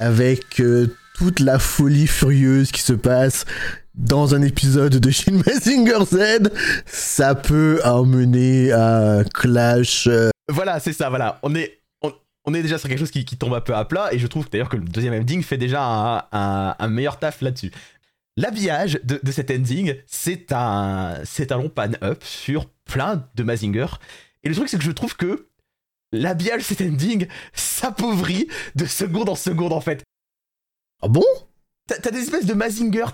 [0.00, 3.44] avec euh, toute la folie furieuse qui se passe
[3.94, 6.50] dans un épisode de Shin Mazinger Z,
[6.86, 10.06] ça peut emmener à un clash.
[10.06, 11.08] euh, Voilà, c'est ça.
[11.08, 11.77] Voilà, on est,
[12.48, 14.12] on, est déjà sur quelque chose qui, tombe un peu à plat.
[14.12, 17.72] Et je trouve d'ailleurs que le deuxième ending fait déjà un, meilleur taf là-dessus.
[18.36, 23.86] L'habillage de, cet ending, c'est un, c'est un long pan-up sur plein de Mazinger.
[24.44, 25.48] Et le truc, c'est que je trouve que
[26.12, 30.04] l'habillage de cet ending s'appauvrit de seconde en seconde en fait.
[31.02, 31.24] Ah bon?
[31.86, 33.06] T'as des espèces de Mazinger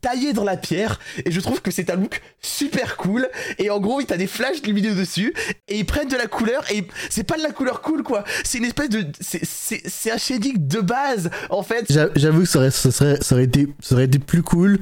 [0.00, 3.26] taillés dans la pierre et je trouve que c'est un look super cool
[3.58, 5.32] et en gros t'as des flashs lumineux dessus
[5.68, 8.22] et ils prennent de la couleur et c'est pas de la couleur cool quoi.
[8.44, 11.86] C'est une espèce de c'est- un shading de base en fait.
[11.90, 14.78] J'a- J'avoue que ça ça serait, ça aurait été, ça aurait été plus cool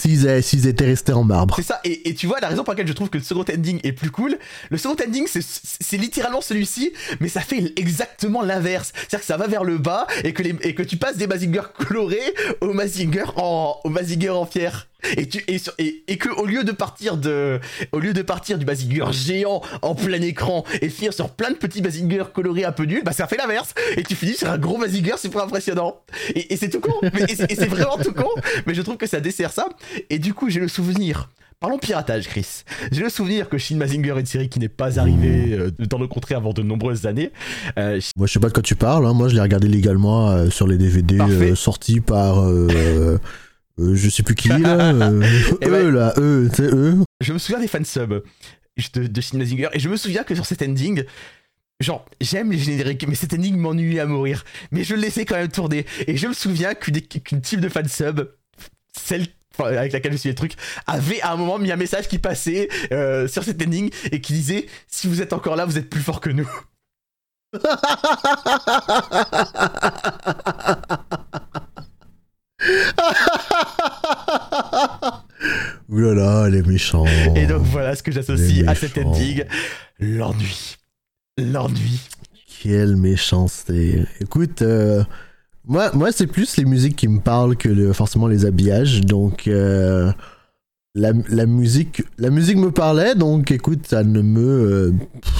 [0.00, 1.54] s'ils, s'ils étaient restés en marbre.
[1.56, 3.80] c'est ça et, tu vois la raison pour laquelle je trouve que le second ending
[3.82, 4.38] est plus cool
[4.70, 9.26] le second ending c'est littéralement celui-ci mais ça fait exactement l'inverse c'est à dire que
[9.26, 13.76] ça va vers le bas et que, tu passes des Mazinger colorés aux Mazinger en,
[13.84, 17.16] aux Mazinger en pierre et, tu, et, sur- et, et que au lieu de partir
[17.16, 17.58] de
[17.92, 21.56] au lieu de partir du Mazinger géant en plein écran et finir sur plein de
[21.56, 24.58] petits Mazinger colorés un peu nuls bah ça fait l'inverse et tu finis sur un
[24.58, 25.96] gros Mazinger super impressionnant
[26.34, 28.28] et, c'est tout con mais- et c'est vraiment tout con
[28.66, 29.68] mais je trouve que ça dessert ça
[30.10, 31.30] et du coup j'ai le souvenir
[31.62, 32.62] Parlons piratage, Chris.
[32.90, 35.98] J'ai le souvenir que Shin Mazinger est une série qui n'est pas arrivée euh, dans
[35.98, 37.32] le contrée avant de nombreuses années.
[37.78, 39.04] Euh, Moi, je sais pas de quoi tu parles.
[39.06, 39.12] hein.
[39.12, 41.18] Moi, je l'ai regardé légalement euh, sur les DVD
[41.54, 42.38] sortis par.
[43.80, 44.90] Euh, je sais plus qui, là.
[44.94, 45.22] euh,
[45.60, 46.12] Eh eux, ben- là.
[46.18, 46.98] Eux, sais, eux.
[47.20, 48.22] je me souviens des fansubs
[48.94, 51.04] de, de Shin Mazinger et je me souviens que sur cet ending,
[51.80, 54.44] genre j'aime les génériques, mais cet ending m'ennuyait à mourir.
[54.70, 58.30] Mais je le laissais quand même tourner et je me souviens qu'une team de fansub,
[58.96, 59.26] celle
[59.58, 60.54] enfin, avec laquelle je suis les trucs,
[60.86, 64.32] avait à un moment mis un message qui passait euh, sur cet ending et qui
[64.32, 66.48] disait si vous êtes encore là, vous êtes plus fort que nous.
[75.88, 77.04] Ouh là là, les méchants.
[77.34, 79.10] Et donc voilà ce que j'associe à cet méchants.
[79.10, 79.44] ending.
[79.98, 80.76] L'ennui.
[81.38, 82.00] L'ennui.
[82.62, 84.04] Quelle méchanceté.
[84.20, 85.02] Écoute, euh,
[85.66, 89.00] moi, moi c'est plus les musiques qui me parlent que le- forcément les habillages.
[89.00, 90.12] Donc, euh,
[90.94, 94.40] la, la musique, la musique me parlait, donc écoute, ça ne me.
[94.40, 94.92] euh,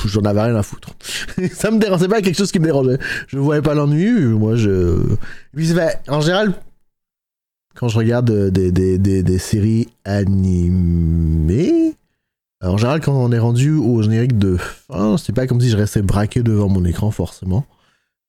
[0.07, 0.91] J'en avais rien à foutre.
[1.53, 2.99] ça me dérangeait pas quelque chose qui me dérangeait.
[3.29, 4.11] Je voyais pas l'ennui.
[4.11, 4.97] Moi, je.
[6.09, 6.55] En général,
[7.81, 11.95] quand je regarde euh, des, des, des, des séries animées.
[12.63, 15.79] En général, quand on est rendu au générique de fin, c'est pas comme si je
[15.79, 17.67] restais braqué devant mon écran forcément.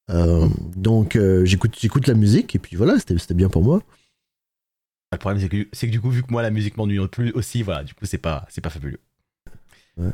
[0.10, 3.84] Euh, donc euh, j'écoute, j'écoute la musique et puis voilà, c'était, c'était bien pour moi.
[5.12, 7.32] Le problème c'est que, c'est que du coup vu que moi la musique m'ennuie plus
[7.34, 9.02] aussi, voilà, du coup c'est pas, c'est pas fabuleux.
[9.98, 10.14] C'est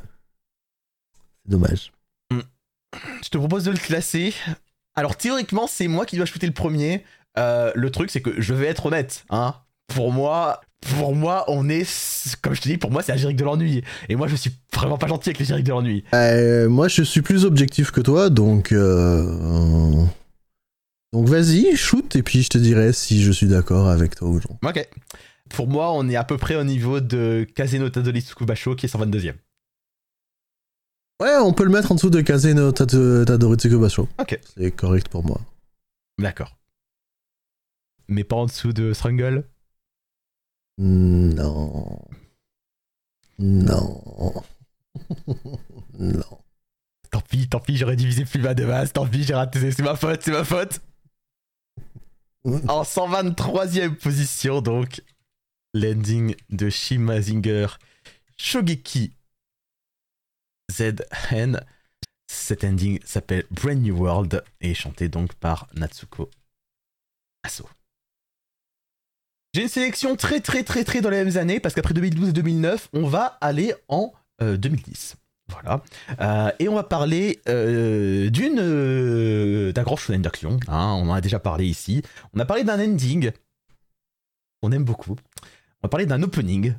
[1.46, 1.92] dommage.
[2.32, 4.34] Je te propose de le classer.
[4.96, 7.06] Alors théoriquement, c'est moi qui dois shooter le premier.
[7.38, 9.26] Euh, le truc, c'est que je vais être honnête.
[9.30, 9.56] Hein.
[9.88, 10.62] Pour moi,
[10.98, 11.88] pour moi, on est,
[12.42, 13.84] comme je te dis, pour moi, c'est un générique de l'ennui.
[14.10, 16.04] Et moi, je suis vraiment pas gentil avec les génériques de l'ennui.
[16.14, 20.04] Euh, moi, je suis plus objectif que toi, donc euh,
[21.14, 24.36] donc vas-y, shoot et puis je te dirai si je suis d'accord avec toi ou
[24.36, 24.70] non.
[24.70, 24.88] Ok.
[25.50, 28.94] Pour moi, on est à peu près au niveau de Kazeno Tadori Tsukubasho qui est
[28.94, 29.36] 122ème.
[31.22, 34.08] Ouais, on peut le mettre en dessous de Kazeno Tate- Tadori Tsukubasho.
[34.20, 34.40] Ok.
[34.58, 35.40] C'est correct pour moi.
[36.20, 36.52] D'accord.
[38.08, 39.48] Mais pas en dessous de Strangle
[40.78, 42.02] Non.
[43.40, 44.44] Non.
[46.00, 46.42] non.
[47.12, 48.94] Tant pis, tant pis, j'aurais divisé plus bas de base.
[48.94, 49.72] Tant pis, j'ai raté.
[49.72, 50.82] C'est ma faute, c'est ma faute.
[52.46, 55.02] En 123e position, donc,
[55.74, 57.68] l'ending de Shimazinger
[58.38, 59.14] Shogeki
[60.72, 61.60] ZN.
[62.28, 66.30] Cet ending s'appelle Brand New World et est chanté donc par Natsuko
[67.44, 67.68] Aso.
[69.58, 72.32] J'ai une sélection très très très très dans les mêmes années parce qu'après 2012 et
[72.32, 75.16] 2009, on va aller en euh, 2010.
[75.50, 75.82] Voilà.
[76.22, 80.60] Euh, et on va parler euh, d'une euh, d'un grand shonen d'action.
[80.68, 82.04] hein, on en a déjà parlé ici.
[82.36, 83.32] On a parlé d'un ending
[84.62, 85.16] qu'on aime beaucoup.
[85.82, 86.76] On va parler d'un opening.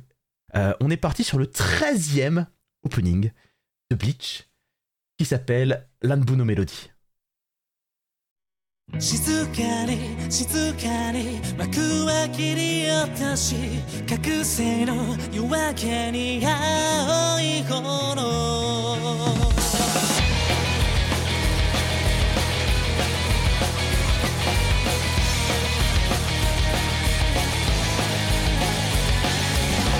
[0.55, 2.45] Euh, on est parti sur le 13e
[2.83, 3.29] opening
[3.91, 4.47] de Bleach
[5.17, 6.91] qui s'appelle Lanbu no Melody.
[8.97, 13.55] 静かに静かに幕は切り落とし
[14.09, 17.79] 覚醒の夜明けに青い炎。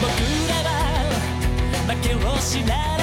[0.01, 0.07] 僕
[0.49, 0.67] らは
[1.87, 2.98] 負けを知らない。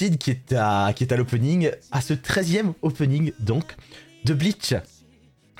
[0.00, 3.76] Sid qui est à, qui est à l'opening, à ce 13e opening donc
[4.24, 4.72] de Bleach.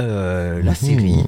[0.00, 0.74] Euh, la Mhm.
[0.76, 1.24] série,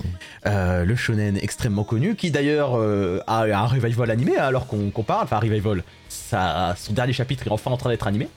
[0.47, 4.91] euh, le shonen extrêmement connu, qui d'ailleurs euh, a un revival animé hein, alors qu'on
[5.03, 8.29] parle, enfin revival, ça, son dernier chapitre est enfin en train d'être animé.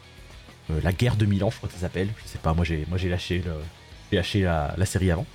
[0.84, 2.10] La guerre de Milan, je crois que ça s'appelle.
[2.26, 3.54] Je sais pas, moi j'ai moi j'ai lâché, le,
[4.12, 5.26] j'ai lâché la, la série avant.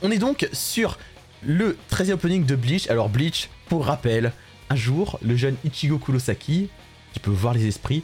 [0.00, 0.98] On est donc sur
[1.42, 2.88] le 13e opening de Bleach.
[2.88, 4.32] Alors Bleach, pour rappel,
[4.70, 6.70] un jour, le jeune Ichigo Kurosaki,
[7.12, 8.02] qui peut voir les esprits,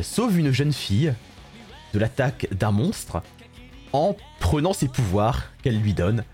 [0.00, 1.12] sauve une jeune fille
[1.92, 3.22] de l'attaque d'un monstre
[3.92, 6.24] en prenant ses pouvoirs qu'elle lui donne.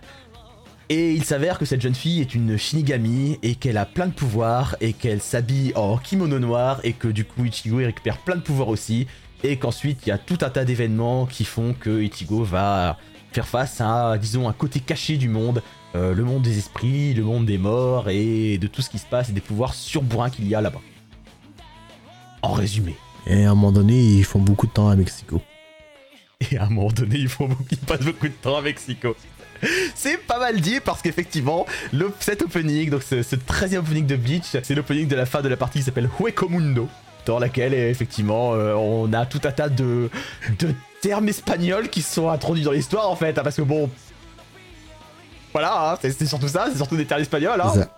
[0.91, 4.13] Et il s'avère que cette jeune fille est une Shinigami et qu'elle a plein de
[4.13, 8.41] pouvoirs et qu'elle s'habille en kimono noir et que du coup Ichigo récupère plein de
[8.41, 9.07] pouvoirs aussi
[9.45, 12.97] et qu'ensuite il y a tout un tas d'événements qui font que Ichigo va
[13.33, 15.63] faire face à disons un côté caché du monde,
[15.95, 19.07] euh, le monde des esprits, le monde des morts et de tout ce qui se
[19.07, 20.81] passe et des pouvoirs surbourins qu'il y a là-bas.
[22.41, 22.97] En résumé.
[23.29, 25.43] Et à un moment donné, ils font beaucoup de temps à Mexico.
[26.51, 29.15] Et à un moment donné, il, faut, il passe beaucoup de temps à Mexico.
[29.95, 31.67] C'est pas mal dit parce qu'effectivement,
[32.21, 35.49] cet opening, donc ce, ce 13e opening de Bleach, c'est l'opening de la fin de
[35.49, 36.89] la partie qui s'appelle Hueco Mundo,
[37.27, 40.09] dans laquelle effectivement euh, on a tout un tas de,
[40.61, 43.91] de termes espagnols qui sont introduits dans l'histoire en fait, hein, parce que bon.
[45.53, 47.61] Voilà, hein, c'est c'est surtout ça, c'est surtout des termes espagnols.
[47.61, 47.89] Hein.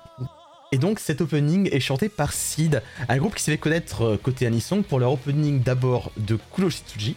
[0.73, 4.17] Et donc cet opening est chanté par Sid, un groupe qui s'est fait connaître euh,
[4.17, 7.17] côté Anisong pour leur opening d'abord de Kuroshitsuji,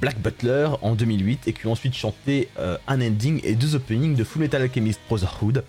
[0.00, 4.16] Black Butler en 2008 et qui ont ensuite chanté euh, un ending et deux openings
[4.16, 5.64] de Full Metal Alchemist Brotherhood,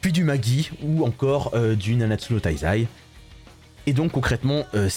[0.00, 2.86] puis du Magi ou encore euh, du Nanatsu no Taizai.
[3.86, 4.88] Et donc concrètement, euh,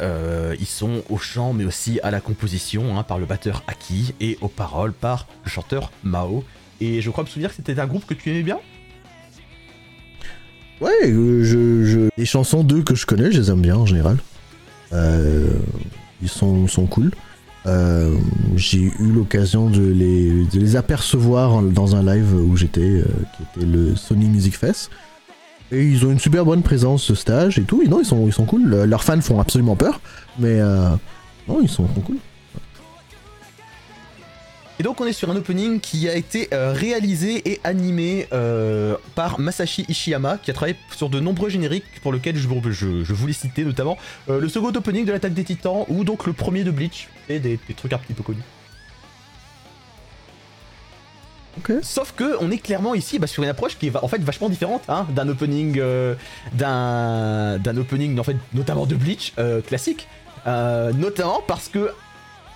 [0.00, 4.14] euh, ils sont au chant mais aussi à la composition hein, par le batteur Aki
[4.20, 6.44] et aux paroles par le chanteur Mao.
[6.80, 8.58] Et je crois me souvenir que c'était un groupe que tu aimais bien?
[10.84, 13.86] Ouais, euh, je, je- les chansons d'eux que je connais, je les aime bien en
[13.86, 14.18] général.
[14.92, 15.48] Euh,
[16.22, 17.10] ils sont, sont cool.
[17.66, 18.14] Euh,
[18.56, 23.02] J'ai eu l'occasion de les, de les apercevoir dans un live où j'étais,
[23.36, 24.90] qui était le Sony Music Fest.
[25.72, 27.80] Et ils ont une super bonne présence de stage et tout.
[27.82, 28.64] Et non, ils sont, ils sont cool.
[28.64, 30.00] Le- Leurs fans font absolument peur,
[30.38, 30.60] mais
[31.48, 32.16] non, ils sont, sont cool.
[34.80, 38.96] Et donc on est sur un opening qui a été euh, réalisé et animé euh,
[39.14, 43.14] par Masashi Ishiyama, qui a travaillé sur de nombreux génériques pour lesquels je, je- je
[43.14, 43.96] voulais citer notamment
[44.28, 47.38] euh, le second opening de l'attaque des titans ou donc le premier de Bleach, et
[47.38, 48.42] des, des trucs un petit peu connus.
[51.82, 54.48] Sauf que on est clairement ici bah, sur une approche qui est en fait vachement
[54.48, 56.16] différente hein, d'un opening euh,
[56.52, 60.08] d'un d'un opening en fait notamment de Bleach euh, classique,
[60.46, 61.90] Euh, notamment parce que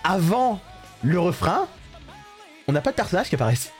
[0.04, 0.60] avant
[1.02, 1.66] le refrain,
[2.68, 3.72] on n'a pas de personnages qui apparaissent.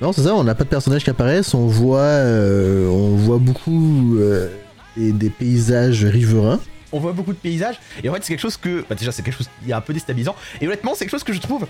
[0.00, 3.38] Non, c'est ça, on n'a pas de personnages qui apparaissent, on voit, euh, on voit
[3.38, 4.48] beaucoup euh,
[4.96, 6.60] des, des paysages riverains.
[6.92, 8.84] On voit beaucoup de paysages, et en fait, c'est quelque chose que.
[8.88, 11.24] Bah, déjà, c'est quelque chose qui est un peu déstabilisant, et honnêtement, c'est quelque chose
[11.24, 11.66] que je trouve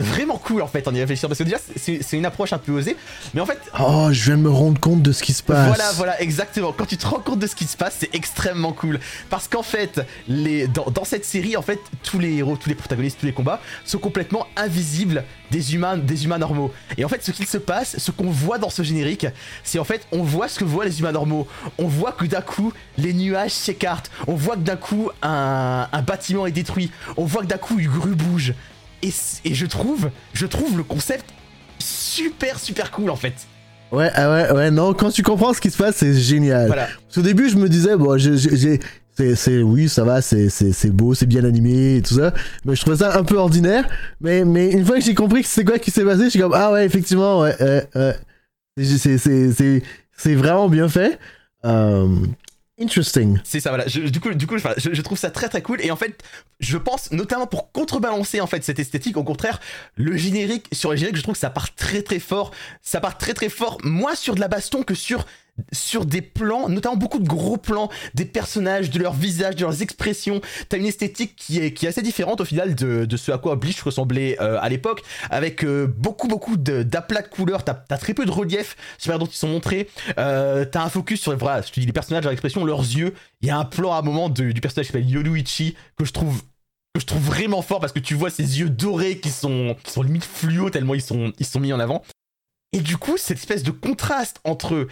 [0.00, 2.72] vraiment cool en fait en y réfléchissant, parce que déjà, c'est une approche un peu
[2.72, 2.96] osée,
[3.34, 5.66] mais en fait, Oh, je viens de me rendre compte de ce qui se passe.
[5.68, 6.72] Voilà, voilà, exactement.
[6.72, 9.00] Quand tu te rends compte de ce qui se passe, c'est extrêmement cool.
[9.30, 12.74] Parce qu'en fait, les, dans, dans cette série, en fait, tous les héros, tous les
[12.74, 16.72] protagonistes, tous les combats sont complètement invisibles des humains, des humains normaux.
[16.96, 19.26] Et en fait, ce qu'il se passe, ce qu'on voit dans ce générique,
[19.64, 21.46] c'est en fait, on voit ce que voient les humains normaux.
[21.78, 24.10] On voit que d'un coup, les nuages s'écartent.
[24.26, 26.90] On voit que d'un coup, un, un bâtiment est détruit.
[27.16, 28.54] On voit que d'un coup, une grue bouge.
[29.02, 29.12] Et,
[29.54, 31.24] je trouve, je trouve le concept
[31.78, 33.34] super, super cool en fait.
[33.92, 36.66] Ouais, ah ouais, ouais, non, quand tu comprends ce qui se passe, c'est génial.
[36.66, 36.88] Voilà.
[37.04, 38.80] Parce qu'au début, je me disais, bon, j'ai-
[39.34, 42.32] c'est, oui, ça va, c'est, beau, c'est bien animé et tout ça.
[42.64, 43.88] Mais je trouvais ça un peu ordinaire.
[44.20, 46.38] Mais, mais une fois que j'ai compris que c'est quoi qui s'est passé, je suis
[46.40, 48.16] comme, ah ouais, effectivement, ouais, ouais, ouais.
[48.80, 49.82] C'est, c'est,
[50.16, 51.18] c'est vraiment bien fait.
[51.64, 52.08] Euh,
[52.80, 53.38] interesting.
[53.44, 53.86] C'est ça, voilà.
[53.86, 55.80] Je- du coup, du coup je, je trouve ça très très cool.
[55.82, 56.22] Et en fait,
[56.60, 59.60] je pense notamment pour contrebalancer en fait cette esthétique, au contraire,
[59.96, 62.52] le générique sur le générique, je trouve que ça part très très fort.
[62.82, 65.26] Ça part très très fort, moins sur de la baston que sur
[65.72, 69.82] sur des plans, notamment beaucoup de gros plans, des personnages, de leurs visages, de leurs
[69.82, 70.40] expressions.
[70.68, 73.38] T'as une esthétique qui est, qui est assez différente au final de, de ce à
[73.38, 77.64] quoi Bleach ressemblait euh, à l'époque, avec euh, beaucoup beaucoup d'aplats de couleurs.
[77.64, 79.88] T'as as très peu de relief sur la dont ils sont montrés.
[80.18, 83.14] Euh, T'as un focus sur voilà, je te dis les personnages, leur expression, leurs yeux.
[83.40, 86.12] Il y a un plan à un moment du personnage qui s'appelle Yoruichi que je
[86.12, 86.42] trouve
[86.94, 89.92] que je trouve vraiment fort parce que tu vois ces yeux dorés qui sont qui
[89.92, 92.02] sont limite fluo tellement ils sont ils sont mis en avant.
[92.72, 94.88] Et du coup, cette espèce de contraste entre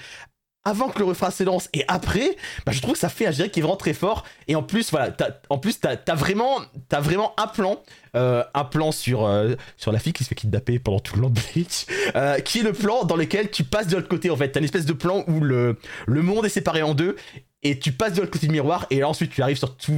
[0.67, 3.53] avant que le refrain s'élance et après, bah, je trouve que ça fait un générique
[3.53, 4.25] qui est vraiment très fort.
[4.49, 6.59] Et en plus, voilà, t'as- en plus, t'as as vraiment,
[6.93, 7.81] as vraiment un plan,
[8.17, 11.23] euh, un plan sur, euh, sur la fille qui se fait kidnapper pendant tout le
[11.23, 14.29] long de Bleach, euh, qui est le plan dans lequel tu passes de l'autre côté.
[14.31, 17.17] En fait, t'as une espèce de plan où le, le monde est séparé en deux
[17.63, 19.95] et tu passes de l'autre côté du miroir et là ensuite tu arrives sur tous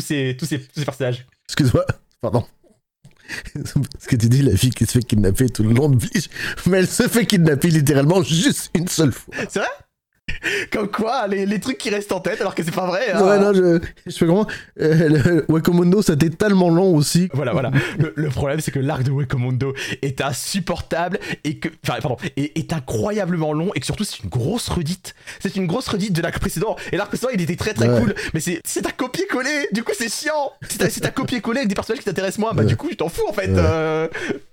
[0.00, 1.26] ces, tous ces, tous ces personnages.
[1.48, 1.84] Excuse-moi,
[2.20, 2.44] pardon.
[3.98, 6.28] Ce que tu dis, la fille qui se fait kidnapper tout le long de Bleach,
[6.66, 9.34] mais elle se fait kidnapper littéralement juste une seule fois.
[9.48, 9.68] C'est vrai?
[10.72, 13.10] Comme quoi, les, les trucs qui restent en tête alors que c'est pas vrai.
[13.12, 13.22] hein.
[13.22, 14.46] Ouais, non, je, je fais comment
[14.80, 17.28] euh, Wakamondo, c'était tellement long aussi.
[17.32, 17.70] Voilà, voilà.
[17.98, 22.56] Le, le problème, c'est que l'arc de Wekomondo est insupportable et que, enfin, pardon, est,
[22.58, 25.14] est incroyablement long et que surtout c'est une grosse redite.
[25.40, 26.76] C'est une grosse redite de l'arc précédent.
[26.92, 28.00] Et l'arc précédent, il était très très Ouais.
[28.00, 29.68] cool, mais c'est un copier-coller.
[29.72, 30.52] Du coup, c'est chiant.
[30.68, 32.52] C'est un copier-coller avec des personnages qui t'intéressent moins.
[32.52, 32.68] Bah, Ouais.
[32.68, 33.48] du coup, je t'en fous en fait.
[33.48, 33.56] Ouais.
[33.58, 34.08] euh,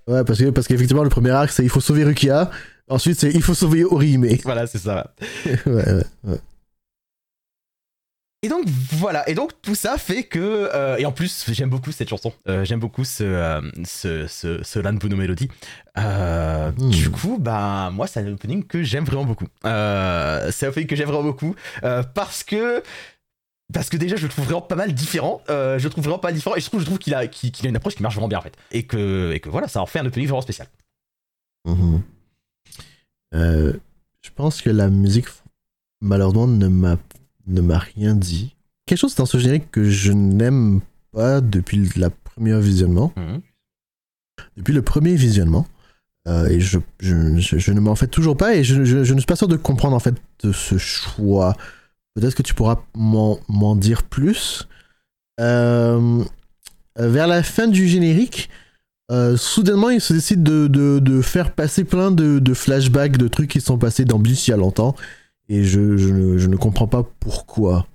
[0.08, 2.50] Ouais, parce que parce qu'effectivement, le premier arc, c'est il faut sauver Rukia.
[2.92, 4.26] Ensuite, c'est il faut sauver Orihime.
[4.44, 5.14] Voilà, c'est ça.
[5.46, 6.38] ouais, ouais, ouais.
[8.44, 11.92] Et donc voilà, et donc tout ça fait que euh, et en plus j'aime beaucoup
[11.92, 15.48] cette chanson, Euh, j'aime beaucoup ce euh, ce ce, ce Lanbuno Melody.
[15.96, 16.90] Euh, Hmm.
[16.90, 19.46] Du coup bah moi c'est un opening que j'aime vraiment beaucoup.
[19.62, 21.54] C'est un opening que j'aime vraiment beaucoup
[22.14, 22.82] parce que
[23.72, 25.40] parce que déjà je le trouve vraiment pas mal différent.
[25.48, 27.68] Je le trouve vraiment pas différent et je trouve je trouve qu'il a qu'il a
[27.68, 29.86] une approche qui marche vraiment bien en fait et que et que voilà ça en
[29.86, 30.66] fait un opening vraiment spécial.
[31.64, 32.02] Mhm.
[33.34, 33.72] Euh,
[34.20, 35.26] je pense que la musique,
[36.00, 36.96] malheureusement, ne m'a
[37.46, 38.54] ne m'a rien dit.
[38.86, 40.80] Quelque chose dans ce générique que je n'aime
[41.12, 43.12] pas depuis le premier visionnement.
[44.56, 45.66] Depuis le premier visionnement.
[46.28, 49.26] Euh, et je, je, je, je ne m'en fais toujours pas et je, ne suis
[49.26, 50.14] pas sûr de comprendre en fait
[50.44, 51.56] de ce choix.
[52.14, 54.68] Peut-être que tu pourras m'en m'en dire plus.
[55.40, 56.22] Euh,
[56.96, 58.50] vers la fin du générique,
[59.12, 63.28] euh, soudainement, il se décide de, de, de faire passer plein de, de flashbacks de
[63.28, 64.94] trucs qui sont passés dans Bleach il y a longtemps.
[65.48, 67.86] Et je, je, ne, je ne comprends pas pourquoi.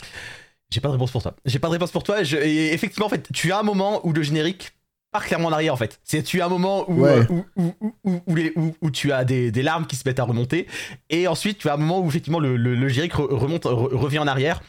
[0.69, 1.33] J'ai pas de réponse pour toi.
[1.45, 2.23] J'ai pas de réponse pour toi.
[2.23, 4.73] Je- et effectivement, en fait, tu as un moment où le générique
[5.11, 5.99] part clairement en arrière, en fait.
[6.03, 7.11] C'est tu as un moment où, Ouais.
[7.19, 9.95] euh, où, où, où, où- où les- où- où tu as des, des larmes qui
[9.95, 10.67] se mettent à remonter.
[11.09, 13.95] Et ensuite, tu as un moment où effectivement le, le, le générique re- remonte, re-
[13.95, 14.61] revient en arrière.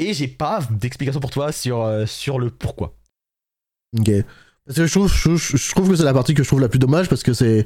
[0.00, 2.94] Et j'ai pas d'explication pour toi sur, euh, sur le pourquoi.
[3.98, 4.10] Ok.
[4.66, 6.60] Parce que je trouve, je, je- je trouve que c'est la partie que je trouve
[6.60, 7.64] la plus dommage parce que c'est.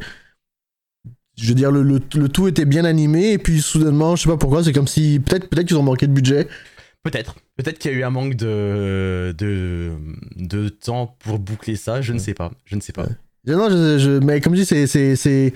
[1.36, 4.28] Je veux dire, le, le, le tout était bien animé et puis soudainement, je sais
[4.28, 5.20] pas pourquoi, c'est comme si.
[5.20, 6.48] Peut-être peut qu'ils ont manqué de budget.
[7.04, 7.36] Peut-être.
[7.56, 9.92] Peut-être qu'il y a eu un manque de, de,
[10.36, 12.02] de temps pour boucler ça.
[12.02, 12.50] Je ne sais pas.
[12.64, 13.04] Je ne sais pas.
[13.04, 13.54] Ouais.
[13.54, 14.86] Non, je, je- mais comme je dis, c'est.
[15.16, 15.52] c'est,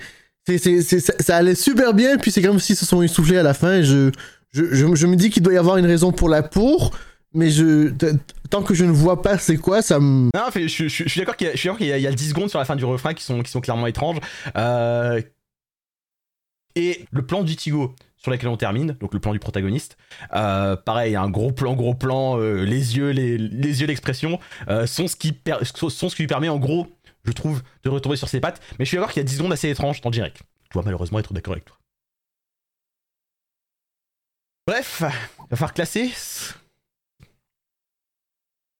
[1.19, 3.75] ça, allait super bien, puis c'est comme s'ils se sont essoufflés à la fin.
[3.79, 4.09] Et je,
[4.51, 6.97] je, je, je me dis qu'il doit y avoir une raison pour la pour,
[7.33, 7.91] mais je,
[8.49, 10.29] tant que je ne vois pas c'est quoi, ça me.
[10.35, 12.59] Non, je, je- je suis d'accord qu'il y, qu'il y y a 10 secondes sur
[12.59, 14.17] la fin du refrain qui sont, qui sont clairement étranges.
[14.55, 15.21] Euh,
[16.75, 19.97] Et le plan d'Ichigo sur lequel on termine, donc le plan du protagoniste,
[20.33, 24.39] euh, pareil, un gros plan, gros plan, euh, les yeux, les, les yeux, l'expression,
[24.85, 25.33] sont, ce qui
[25.75, 26.87] sont ce qui lui permet en gros,
[27.25, 28.61] je trouve, de retomber sur ses pattes.
[28.79, 30.41] Mais je suis d'accord qu'il y a 10 secondes assez étranges dans direct.
[30.69, 31.77] Je dois malheureusement être d'accord avec toi.
[34.67, 36.11] Bref, il va falloir classer.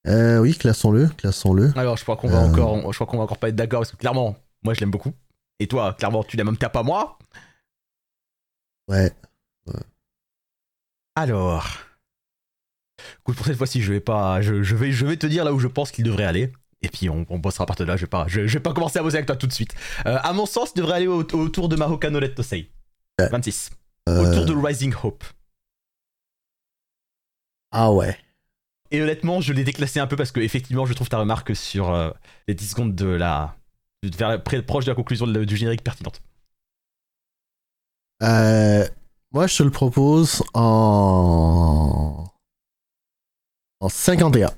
[0.08, 1.72] Euh, oui, classons-le, classons-le.
[1.78, 2.48] Alors, je crois qu'on va Euh.
[2.48, 4.92] encore, je crois qu'on va encore pas être d'accord parce que clairement, moi je l'aime
[4.92, 5.14] beaucoup.
[5.60, 7.18] Et toi, clairement, tu l'aimes même t'as pas moi?
[8.90, 9.12] Ouais.
[11.16, 11.68] Alors,
[13.20, 15.54] écoute, pour cette fois-ci, je vais pas, je, je vais, je vais te dire là
[15.54, 16.52] où je pense qu'il devrait aller.
[16.82, 17.96] Et puis on, on bossera à partir de là.
[17.98, 19.74] Je vais pas, je, je vais pas commencer à bosser avec toi tout de suite.
[20.06, 22.70] Euh, à mon sens, il devrait aller au- autour de Mahoka no Red Tosei.
[23.20, 23.30] Ouais.
[23.30, 23.70] 26.
[24.10, 25.24] Euh, Autour de Rising Hope.
[27.72, 28.18] Ah ouais.
[28.94, 31.90] Et honnêtement, je l'ai déclassé un peu parce que effectivement, je trouve ta remarque sur
[31.92, 32.12] euh,
[32.48, 33.56] les 10 secondes de la,
[34.04, 36.22] de- vers proche de la conclusion de la- du générique pertinente.
[38.22, 38.88] Euh,
[39.32, 42.26] moi, je te le propose en.
[43.80, 44.52] En 51.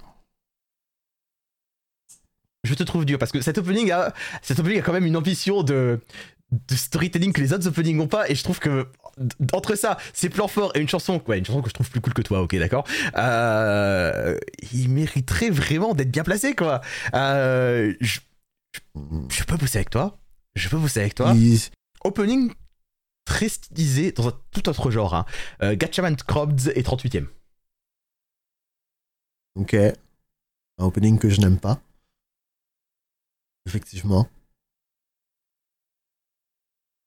[2.63, 5.15] je te trouve dur parce que cet opening a, cet opening a quand même une
[5.15, 5.99] ambition de,
[6.51, 8.87] de storytelling que les autres openings n'ont pas et je trouve que
[9.53, 12.01] entre ça, ses plans forts et une chanson, ouais, une chanson que je trouve plus
[12.01, 12.85] cool que toi, ok, d'accord,
[13.17, 14.37] euh,
[14.73, 16.81] il mériterait vraiment d'être bien placé, quoi.
[17.13, 18.19] Euh, je,
[19.29, 20.17] je peux bosser avec toi,
[20.55, 21.33] je peux bosser avec toi.
[22.03, 22.51] Opening
[23.25, 25.25] très stylisé dans un tout autre genre, hein.
[25.63, 27.27] Euh, Gatchaman Crobs et 38ème.
[29.55, 29.73] Ok.
[29.73, 29.93] Un
[30.85, 31.79] opening que je n'aime pas.
[33.65, 34.27] Effectivement.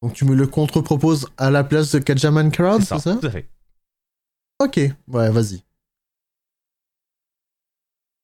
[0.02, 3.26] Donc tu me le contre-proposes à la place de Kajaman Crowd, C'est ça, ça tout
[3.26, 3.48] à fait.
[4.60, 5.56] Ok, ouais, vas-y.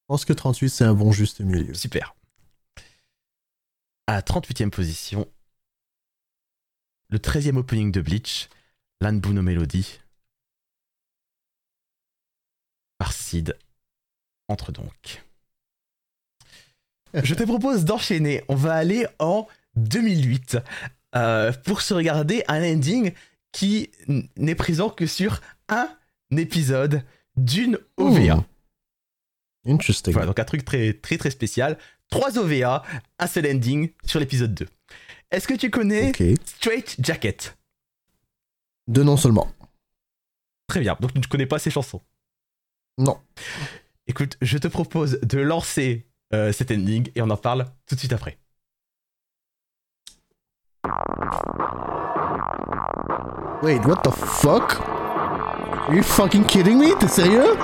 [0.05, 1.75] Je pense que 38, c'est un bon juste milieu.
[1.75, 2.15] Super.
[4.07, 5.27] À 38ème position,
[7.09, 8.49] le 13ème opening de Bleach,
[9.01, 10.01] l'Anbuno Melody.
[12.99, 13.57] Par Sid.
[14.49, 15.25] Entre donc.
[17.15, 18.45] Je te propose d'enchaîner.
[18.49, 19.47] On va aller en
[19.77, 20.59] 2008
[21.17, 23.13] euh, pour se regarder un ending
[23.53, 23.91] qui
[24.37, 25.89] n'est présent que sur un
[26.37, 27.03] épisode
[27.37, 28.37] d'une OVA.
[28.37, 28.45] Hmm.
[29.67, 30.13] Interesting.
[30.13, 31.79] Voilà, donc un truc très très très spécial.
[32.11, 32.83] Trois OVA,
[33.19, 34.67] un seul ending sur l'épisode 2.
[35.31, 36.13] Est-ce que tu connais.
[36.45, 37.57] Straight Jacket?
[38.87, 39.51] Deux noms seulement.
[40.67, 42.03] Très bien, donc tu ne connais pas ces chansons?
[42.99, 43.19] Non.
[44.07, 48.01] Écoute, je te propose de lancer euh, cet ending et on en parle tout de
[48.01, 48.39] suite après.
[53.63, 54.81] Wait, what the fuck?
[55.89, 56.95] Are you fucking kidding me?
[57.01, 57.57] T'es sérieux?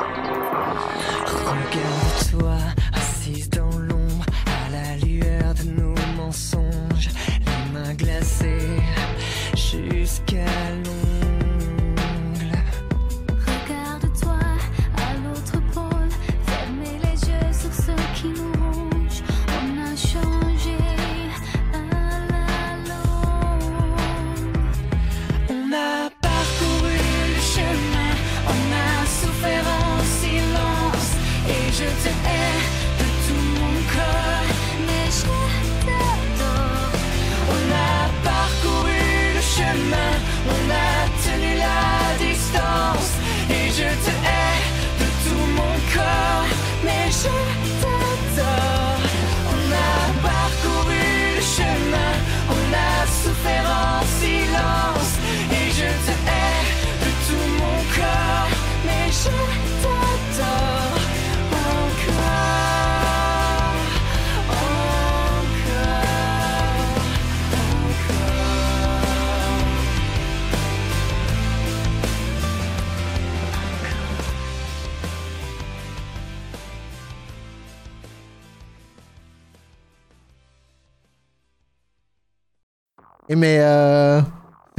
[83.29, 84.21] Mais euh...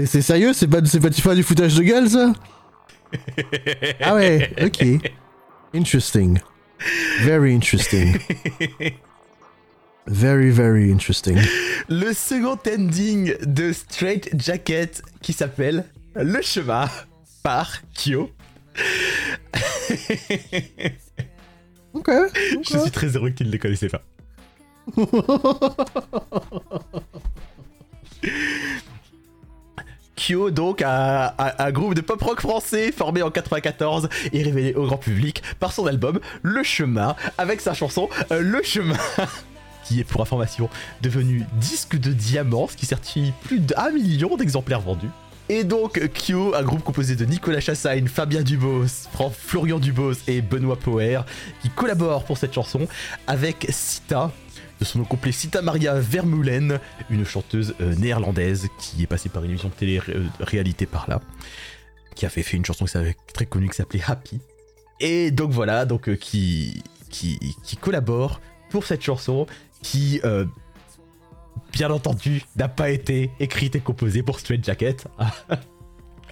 [0.05, 0.53] c'est- sérieux?
[0.53, 2.33] C'est pas, c'est pas, pas du foutage de gueule, ça?
[4.01, 4.85] Ah ouais, ok.
[5.73, 6.39] Interesting.
[7.21, 8.17] Very interesting.
[10.07, 11.37] Very, very interesting.
[11.89, 15.85] Le second ending de Straight Jacket qui s'appelle
[16.15, 16.89] Le chemin
[17.43, 18.31] par Kyo.
[21.93, 22.09] Ok.
[22.63, 24.01] Je suis très heureux qu'il ne les connaissait pas.
[30.15, 34.97] Kyo, donc, un, groupe de pop rock français formé en 94 et révélé au grand
[34.97, 38.97] public par son album Le Chemin, avec sa chanson euh, Le Chemin,
[39.84, 40.69] qui est pour information
[41.01, 45.09] devenu disque de diamant, ce qui certifie plus d'un million d'exemplaires vendus.
[45.49, 50.78] Et donc, Kyo, un groupe composé de Nicolas Chassagne, Fabien Dubos, Florian Dubos et Benoît
[50.78, 51.26] Poer,
[51.61, 52.88] qui collaborent pour cette chanson
[53.28, 54.32] avec Sita,
[54.82, 56.79] de son nom complet Sita Maria Vermeulen,
[57.11, 61.21] une chanteuse euh, néerlandaise qui est passée par une émission de télé-réalité par là,
[62.15, 62.97] qui a fait, une chanson qui
[63.32, 64.41] très connue qui s'appelait Happy.
[64.99, 67.38] Et donc voilà, donc euh, qui, qui,
[67.79, 69.45] collabore pour cette chanson
[69.84, 70.45] qui, euh,
[71.71, 75.07] bien entendu, n'a pas été écrite et composée pour Straight Jacket.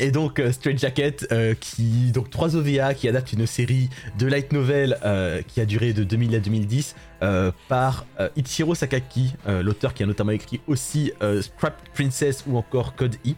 [0.02, 4.28] Et donc euh, Straight Jacket, euh, qui donc 3 OVA, qui adapte une série de
[4.28, 8.06] light novel euh, qui a duré de 2000 à 2010 euh, par
[8.38, 13.32] Ichiro Sakaki, l'auteur qui a notamment écrit aussi Scrap Princess ou encore Code E.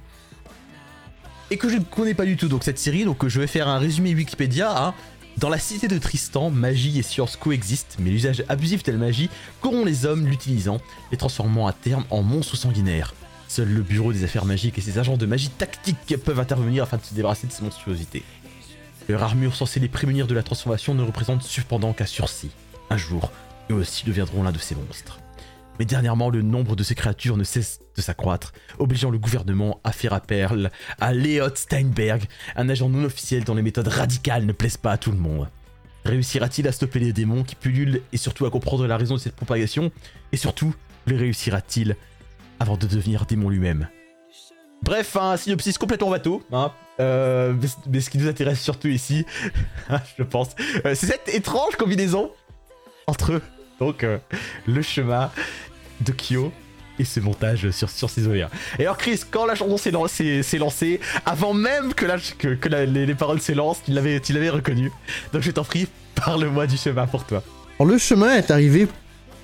[1.49, 3.67] Et que je ne connais pas du tout donc cette série, donc je vais faire
[3.67, 4.85] un résumé Wikipédia.
[4.85, 4.93] hein.
[5.37, 9.29] Dans la cité de Tristan, magie et science coexistent, mais l'usage abusif de la magie
[9.61, 10.79] corrompt les hommes l'utilisant,
[11.11, 13.13] les transformant à terme en monstres sanguinaires.
[13.51, 16.95] Seul le bureau des affaires magiques et ses agents de magie tactique peuvent intervenir afin
[16.95, 18.23] de se débarrasser de ces monstruosités.
[19.09, 22.51] Leur armure censée les prémunir de la transformation ne représente cependant qu'un sursis.
[22.89, 23.29] Un jour,
[23.69, 25.19] eux aussi deviendront l'un de ces monstres.
[25.79, 29.91] Mais dernièrement, le nombre de ces créatures ne cesse de s'accroître, obligeant le gouvernement à
[29.91, 30.71] faire appel
[31.01, 32.23] à Leot Steinberg,
[32.55, 35.49] un agent non officiel dont les méthodes radicales ne plaisent pas à tout le monde.
[36.05, 39.35] Réussira-t-il à stopper les démons qui pullulent et surtout à comprendre la raison de cette
[39.35, 39.91] propagation?
[40.31, 40.73] Et surtout,
[41.05, 41.97] le réussira-t-il
[42.61, 43.87] avant de devenir démon lui-même
[44.83, 46.71] Bref, un synopsis complètement bateau, hein.
[46.99, 47.53] Euh,
[47.91, 49.25] mais, ce qui nous intéresse surtout ici,
[50.17, 50.49] je pense,
[50.85, 52.31] euh, c'est cette étrange combinaison
[53.07, 53.41] entre
[53.79, 54.19] donc euh,
[54.67, 55.31] le chemin
[56.01, 56.51] de Kyo
[56.99, 58.49] et ce montage sur, sur ses OVA.
[58.77, 63.05] Et alors Chris, quand la chanson s'est lancée, avant même que, la- que, que les,
[63.07, 64.91] les paroles s'élancent, tu l'avais, reconnu.
[65.33, 67.43] Donc je t'en prie, parle-moi du chemin pour toi.
[67.83, 68.87] Le chemin est arrivé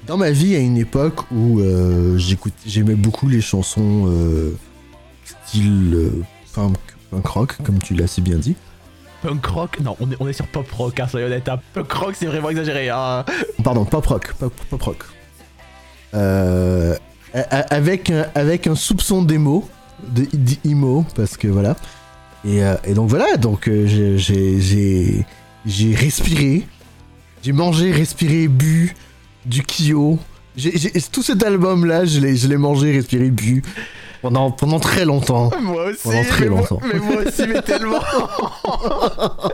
[0.07, 4.55] dans ma vie à une époque où euh, j'écoute- j'aimais beaucoup les chansons euh,
[5.25, 6.11] style euh,
[6.53, 6.77] punk,
[7.11, 8.55] punk rock, comme tu l'as si bien dit.
[9.21, 9.79] Punk rock?
[9.81, 11.49] Non, on est, on est sur pop rock, hein, soyons honnêtes.
[11.49, 11.59] hein.
[11.73, 12.89] Punk rock, c'est vraiment exagéré.
[12.89, 13.25] Hein.
[13.63, 15.03] Pardon, pop rock, pop, pop rock.
[16.13, 16.95] Euh,
[17.33, 19.67] avec, un, avec un soupçon d'émo,
[20.07, 20.25] de,
[20.63, 21.75] d'emo, parce que voilà.
[22.45, 24.15] Et, euh, et donc voilà, donc j'ai
[25.95, 26.65] respiré,
[27.43, 28.95] j'ai mangé, respiré, bu
[29.47, 30.19] du Kyo.
[30.55, 33.61] J'ai- j'ai- tout cet album-là, je l'ai je l'ai mangé, respiré, bu
[34.23, 35.51] pendant, pendant très longtemps.
[35.61, 36.79] Moi aussi, Pendant très mais, moi, longtemps.
[36.91, 37.99] mais moi aussi, mais tellement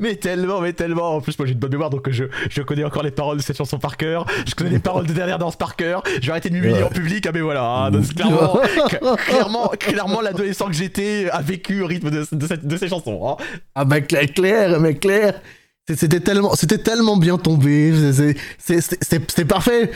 [0.00, 2.84] Mais tellement, mais tellement En plus, moi j'ai une bonne mémoire, donc je, je connais
[2.84, 5.56] encore les paroles de cette chanson par cœur, je connais les paroles de Dernière Danse
[5.56, 6.82] par cœur, je vais arrêter de m'humilier Ouais.
[6.84, 8.54] en public, ah mais voilà, hein, donc, clairement,
[8.88, 12.88] cl- clairement, clairement l'adolescent que j'étais a vécu au rythme de, de, cette- de ces
[12.88, 13.20] chansons.
[13.28, 13.36] hein.
[13.74, 15.40] Ah bah Claire, mais Claire, c'est-
[15.88, 17.92] c'était tellement, c'était tellement bien tombé,
[18.60, 19.90] c'était parfait.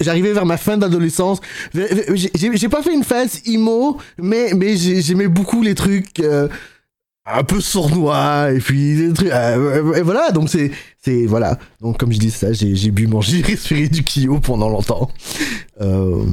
[0.00, 1.40] J'arrivais vers ma fin d'adolescence.
[1.74, 6.48] J'ai pas fait une phase emo, mais mais j'ai- j'aimais beaucoup les trucs euh,
[7.26, 9.30] un peu sournois et puis des trucs.
[9.30, 10.70] euh, et voilà, donc c'est
[11.02, 11.58] c'est voilà.
[11.80, 15.10] Donc comme je dis ça, j'ai bu, mangé, respiré du Kyo pendant longtemps.
[15.80, 16.24] Euh,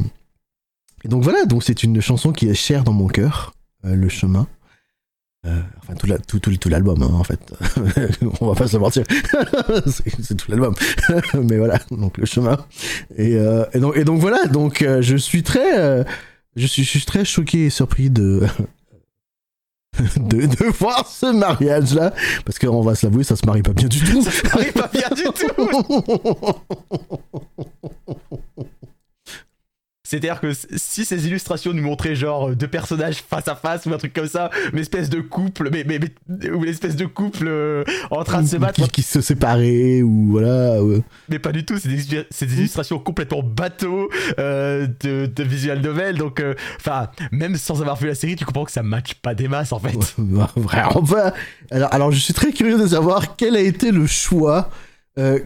[1.04, 4.48] et donc voilà, donc c'est une chanson qui est chère dans mon cœur, le chemin.
[5.48, 7.40] Euh, enfin, tout, la- tout, tout, tout l'album, hein, en fait.
[8.42, 9.04] On va pas se mentir.
[9.88, 10.76] c'est c'est tout l'album.
[11.34, 12.64] Mais voilà, donc le chemin.
[13.18, 16.06] Et, euh, et, donc, et donc voilà, donc euh, je suis très.
[16.56, 18.42] je, suis, je suis très choqué et surpris de.
[20.16, 22.14] De, de voir ce mariage là
[22.46, 24.88] parce qu'on va se l'avouer ça se marie pas bien du tout Ça arrive pas
[24.88, 26.32] bien du tout
[30.12, 33.94] C'est-à-dire que si ces illustrations nous montraient genre euh, deux personnages face à face ou
[33.94, 37.06] un truc comme ça, une espèce de couple, mais, mais, mais- ou une espèce de
[37.06, 40.76] couple euh, en train de se battre, qui, qui se séparait ou voilà
[41.30, 46.18] mais pas du tout, c'est des, des illustrations complètement bateau euh, de, de visual novel,
[46.18, 49.34] donc euh, enfin, même sans avoir vu la série, tu comprends que ça match pas
[49.34, 49.96] des masses en fait.
[50.18, 51.34] Ouais, Vraiment pas.
[51.72, 54.70] Alors, alors, je suis très curieux de savoir quel a été le choix.
[55.20, 55.40] Euh,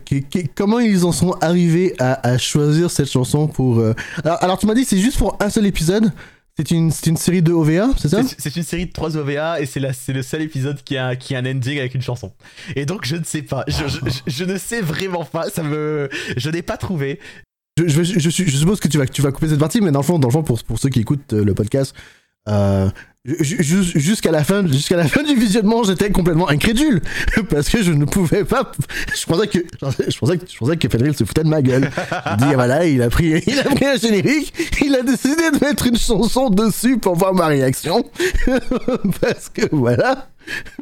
[0.55, 3.79] comment ils en sont arrivés à, à choisir cette chanson pour.
[3.79, 3.93] euh,
[4.23, 6.11] Alors, alors, tu m'as dit que c'est juste pour un seul épisode?
[6.57, 8.21] C'est une, c'est une série de OVA, c'est ça?
[8.37, 11.39] C'est- une série de 3 OVA et c'est le seul épisode qui a, qui a
[11.39, 12.31] un ending avec une chanson.
[12.77, 15.63] Et donc je ne sais pas, je, je- je- je ne sais vraiment pas, ça
[15.63, 16.07] me,
[16.37, 17.19] je n'ai pas trouvé.
[17.77, 20.29] je, suppose que tu vas, tu vas couper cette partie, mais dans le fond, dans
[20.29, 21.93] le fond pour, pour ceux qui écoutent euh, le podcast,
[22.47, 22.89] euh,
[23.25, 27.01] jusqu'à la fin, jusqu'à la fin du visionnement, j'étais complètement incrédule
[27.49, 28.71] parce que je ne pouvais pas.
[29.15, 31.89] Je pensais que, je pensais que, je pensais que Fenrir se foutait de ma gueule.
[31.95, 34.53] Je dis ah, voilà, il a pris, il a pris un générique,
[34.85, 38.03] il a décidé de mettre une chanson dessus pour voir ma réaction
[39.21, 40.29] parce que voilà.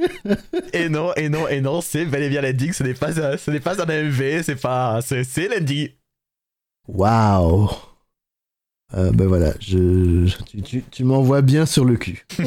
[0.73, 3.37] Et non, et non, et non, c'est bel et bien l'ending, ce n'est pas, un-
[3.37, 5.87] ce n'est pas un AMV, c'est pas, c'est c'est l'ending.
[6.89, 7.69] Waouh.
[8.95, 12.25] Euh, ben voilà, je, je- tu, tu, tu m'envoies bien sur le cul.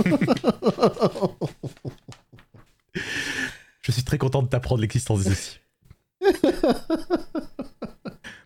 [3.82, 5.60] Je suis très content de t'apprendre l'existence des aussi.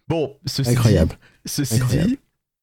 [0.09, 1.12] bon, ceci Incroyable.
[1.12, 2.09] dit, ceci Incroyable.
[2.11, 2.18] dit,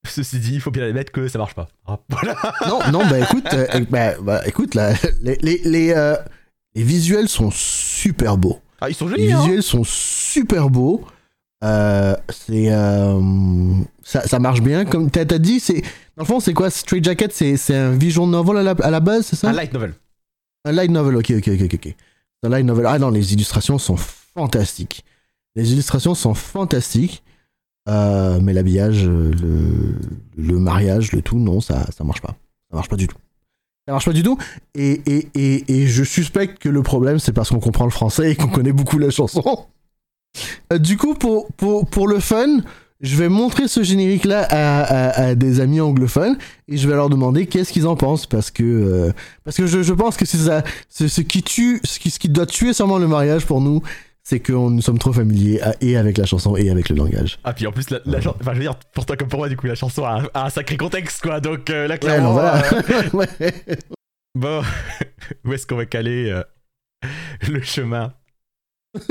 [0.06, 1.68] ceci dit, il faut bien admettre que ça marche pas.
[1.88, 2.36] Ah, Voilà.
[2.68, 6.16] Non, non, bah écoute, euh, euh, bah, bah, écoute là, les, les, les, euh,
[6.76, 8.62] les visuels sont super beaux.
[8.80, 11.04] Ah, ils sont Les jolis, hein visuels sont super beaux.
[11.64, 13.20] Euh, c'est euh,
[14.04, 14.86] ça, ça marche bien.
[14.86, 15.82] Comme t'as as dit, c'est
[16.16, 19.00] dans le fond, c'est quoi Straight Jacket C'est un visual novel à la, à la
[19.00, 19.50] base, c'est ça?
[19.50, 19.94] Un light novel.
[20.66, 21.16] Un light novel.
[21.16, 21.96] Ok, ok, ok, ok.
[22.44, 22.86] Un light novel.
[22.86, 25.04] Ah non, les illustrations sont fantastiques.
[25.56, 27.24] Les illustrations sont fantastiques.
[27.90, 29.96] Euh, mais l'habillage, le,
[30.36, 32.36] le mariage, le tout, non, ça, ça marche pas.
[32.70, 33.18] Ça marche pas du tout.
[33.88, 34.38] Ça marche pas du tout.
[34.76, 38.32] Et, et, et, et je suspecte que le problème, c'est parce qu'on comprend le français
[38.32, 39.66] et qu'on connaît beaucoup la chanson.
[40.74, 42.60] Euh, du coup, pour, pour, pour le fun,
[43.02, 47.10] je vais montrer ce générique-là à, à, à des amis anglophones et je vais leur
[47.10, 49.12] demander qu'est-ce qu'ils en pensent parce que, euh,
[49.44, 52.18] parce que je, je pense que c'est ça, c'est ce qui tue, ce qui, ce
[52.20, 53.84] qui doit tuer sûrement le mariage pour nous,
[54.24, 57.38] c'est que nous sommes trop familiers à- et avec la chanson et avec le langage.
[57.44, 59.48] Ah, puis en plus, la, la enfin, je veux dire, pour toi comme pour moi,
[59.48, 61.40] du coup, la chanson a, un- a un sacré contexte, quoi.
[61.40, 62.30] Donc euh, là, Ouais, clairement.
[62.30, 62.64] non, voilà.
[62.74, 63.28] euh, Ouais.
[64.36, 64.64] bon,
[65.46, 66.36] où est-ce qu'on va caler
[67.48, 68.12] le chemin?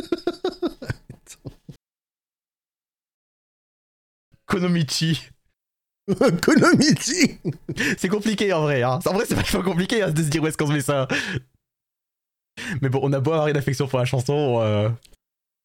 [4.47, 5.21] Konomichi.
[6.43, 7.39] Konomichi.
[7.99, 8.99] C'est compliqué en vrai, hein.
[9.07, 11.09] En vrai, c'est vachement compliqué hein, de se dire où est-ce qu'on se met ça.
[12.81, 14.59] Mais bon, on a beau avoir une affection pour la chanson.
[14.61, 14.89] euh,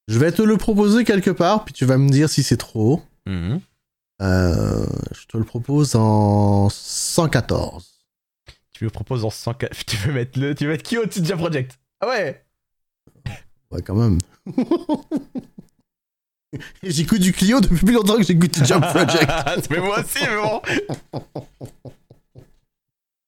[0.08, 3.02] Je vais te le proposer quelque part, puis tu vas me dire si c'est trop.
[3.26, 3.62] mhm.
[4.22, 4.86] Euh,
[5.20, 7.90] je te le propose en 114.
[8.72, 9.74] Tu me proposes en 104.
[9.88, 10.54] Tu veux mettre le.
[10.54, 11.80] Tu veux mettre qui au-dessus de Jam Project?
[12.02, 12.46] Ah ouais
[13.72, 14.20] Ouais, quand même.
[16.84, 19.30] J'écoute du Clio depuis plus longtemps que j'écoute du Jump Project.
[19.70, 20.62] mais moi aussi, mais bon.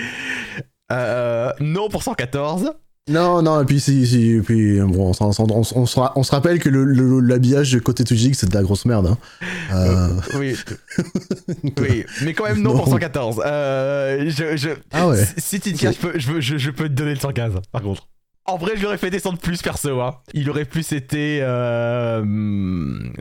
[0.92, 2.72] Euh, non pour 114.
[3.08, 6.12] Non, non, et puis, si, si, et puis bon, on, s'en- on, on se ra-
[6.16, 9.06] on se rappelle que le- le- l'habillage de côté Tujik, c'est de la grosse merde.
[9.06, 9.18] Hein.
[9.72, 10.08] Euh,
[10.38, 10.56] Oui.
[11.80, 12.04] oui.
[12.22, 12.92] Mais quand même non, pour Non.
[12.92, 13.42] 114.
[13.44, 14.70] Euh, je, je...
[14.92, 15.24] Ah ouais.
[15.38, 18.08] Si- Si tu peux- je peux te donner le 115, par contre.
[18.46, 20.00] En vrai, je l'aurais fait descendre plus perso.
[20.00, 20.16] Hein.
[20.32, 21.40] Il aurait plus été.
[21.42, 22.24] Euh,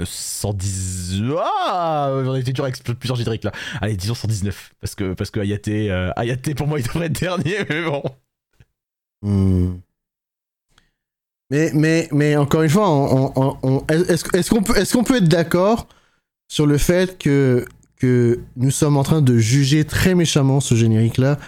[0.04, 1.22] 110.
[1.38, 3.52] Ah J'en ai été dur avec plusieurs génériques là.
[3.82, 4.74] Allez, disons 119.
[4.82, 8.04] Parce que, parce que euh, pour moi, il devrait être dernier, mais bon.
[9.22, 9.78] Hmm.
[11.52, 12.88] Mais, mais, mais encore une fois,
[13.90, 15.88] est-ce qu'on peut, est peut être d'accord
[16.48, 17.66] sur le fait que,
[17.98, 21.40] que nous sommes en train de juger très méchamment ce générique-là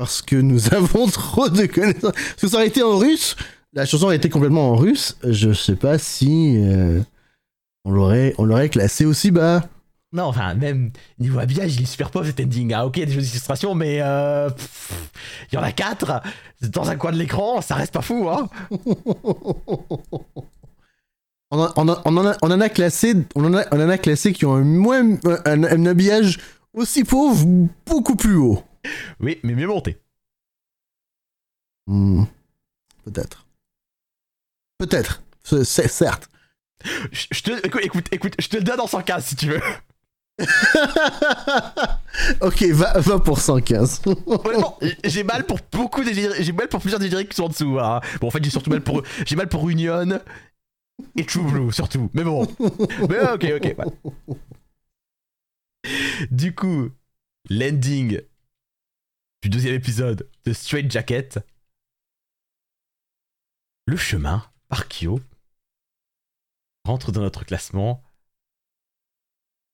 [0.00, 3.36] parce que nous avons trop de connaissances Parce que ça aurait été en russe,
[3.74, 7.02] la chanson aurait été complètement en russe, je sais pas si euh,
[7.84, 9.62] on l'aurait on l'aurait classé aussi bas.
[10.14, 12.72] Non, enfin, même niveau habillage, il est super pauvre cet ending.
[12.72, 14.48] Ah, ok, des jeux d'illustration, mais euh,
[15.52, 16.22] il y en a 4
[16.62, 18.48] dans un coin de l'écran, ça reste pas fou, hein.
[21.52, 23.80] On en, on en- on en a, on en a classé, on en a, on
[23.80, 25.04] en a classé qui ont un, moins,
[25.44, 26.38] un, un habillage
[26.72, 27.44] aussi pauvre,
[27.86, 28.62] beaucoup plus haut.
[29.20, 29.98] Oui, mais mieux monté.
[31.86, 32.24] Hmm.
[33.04, 33.46] Peut-être.
[34.78, 35.22] Peut-être.
[35.42, 36.28] C'est- certes.
[37.12, 39.60] Je je te, écoute, écoute, écoute, je te le donne en 115 si tu veux.
[42.40, 44.02] ok, va, va pour 115.
[44.26, 47.48] Honnêtement, j'ai mal pour beaucoup des j'ai mal pour plusieurs des génériques qui sont en
[47.48, 47.78] dessous.
[47.78, 48.00] hein.
[48.20, 50.20] Bon, en fait, j'ai surtout mal pour, j'ai mal pour Union
[51.16, 52.10] et True Blue surtout.
[52.14, 52.46] Mais bon,
[53.08, 53.76] mais ok, ok.
[56.30, 56.90] Du coup,
[57.48, 58.20] l'ending
[59.42, 61.38] du deuxième épisode de Straight Jacket,
[63.86, 65.20] le chemin par Kyo
[66.84, 68.02] rentre dans notre classement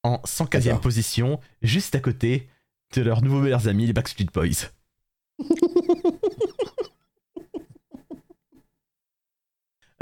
[0.04, 0.80] en 115e D'accord.
[0.80, 2.48] position, juste à côté
[2.94, 4.70] de leurs nouveaux meilleurs amis, les Backstreet Boys.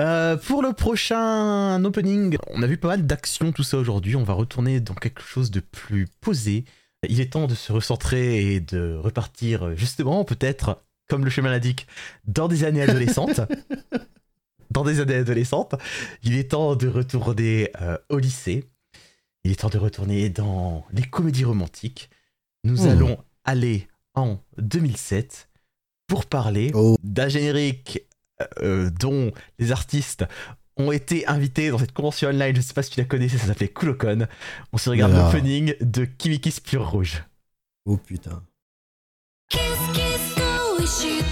[0.00, 4.16] Euh, pour le prochain opening, on a vu pas mal d'actions, tout ça aujourd'hui.
[4.16, 6.64] On va retourner dans quelque chose de plus posé.
[7.08, 11.50] Il est temps de se recentrer et de repartir, euh, justement, peut-être, comme le chemin
[11.50, 11.86] l'indique,
[12.26, 13.40] dans des années adolescentes.
[14.70, 15.74] dans des années adolescentes.
[16.22, 18.64] Il est temps de retourner euh, au lycée.
[19.44, 22.10] Il est temps de retourner dans les comédies romantiques.
[22.64, 22.88] Nous Hmm.
[22.88, 25.48] allons aller en 2007
[26.06, 26.96] pour parler Oh.
[27.02, 28.00] d'un générique
[28.60, 30.24] euh, dont les artistes
[30.76, 33.46] ont été invités dans cette convention online, je sais pas si tu la connaissais, ça
[33.46, 34.26] s'appelait Kulokon.
[34.72, 37.22] On se regarde l'opening de Kimikis Pure Rouge.
[37.86, 38.42] Oh putain.
[39.50, 39.60] Kiss,
[39.92, 41.23] kiss, go,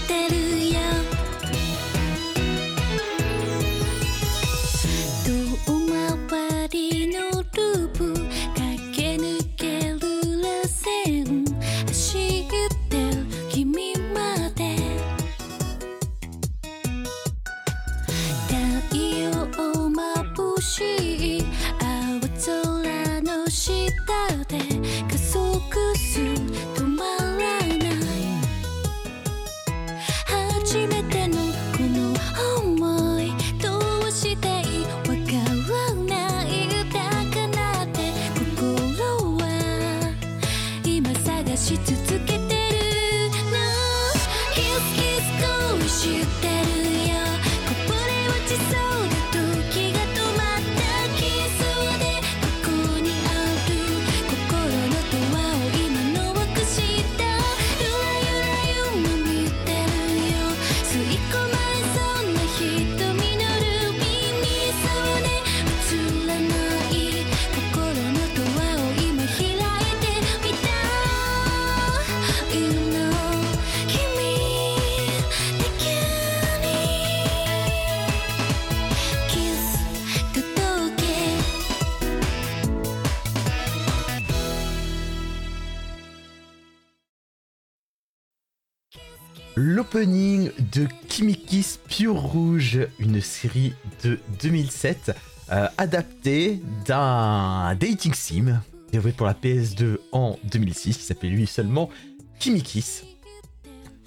[89.82, 93.74] l'opening de Kimikis Pure Rouge, une série
[94.04, 95.10] de 2007
[95.50, 98.60] euh, adaptée d'un dating sim
[98.92, 101.90] développé pour la PS2 en 2006 qui s'appelait lui seulement
[102.38, 103.02] Kimikis.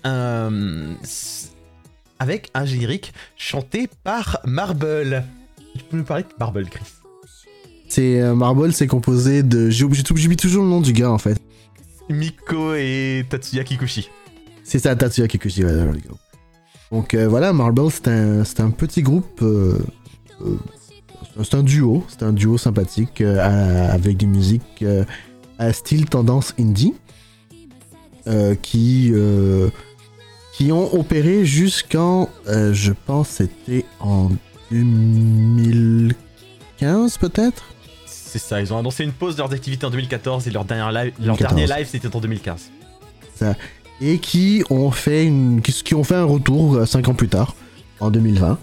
[0.05, 0.93] Euh,
[2.19, 5.25] avec un générique chanté par Marble.
[5.77, 6.85] Tu peux nous parler de Marble, Chris?
[7.89, 9.69] C'est euh, Marble, c'est composé de.
[9.69, 11.37] J'oublie toujours le nom du gars en fait.
[12.07, 14.09] Miko et Tatsuya Kikuchi.
[14.67, 16.17] C'est ça, Tatsuya there we go.
[16.91, 19.41] Donc euh, voilà, Marble, c'est un, un petit groupe.
[19.43, 19.77] euh,
[20.41, 20.57] euh,
[21.43, 24.83] c'est un duo, c'est un duo sympathique à- avec des musiques
[25.59, 26.93] à style tendance indie
[28.61, 29.11] qui
[30.53, 34.29] qui ont opéré jusqu'en, je pense, c'était en
[34.71, 37.65] 2015 peut-être?
[38.05, 40.93] C'est ça, ils ont annoncé une pause de leurs activités en 2014 et leur, dernier
[40.93, 41.55] live, leur 2014.
[41.55, 42.71] dernier live c'était en 2015.
[44.01, 47.55] Et qui ont fait une, qui, qui ont fait un retour 5 ans plus tard,
[47.99, 48.57] en 2020.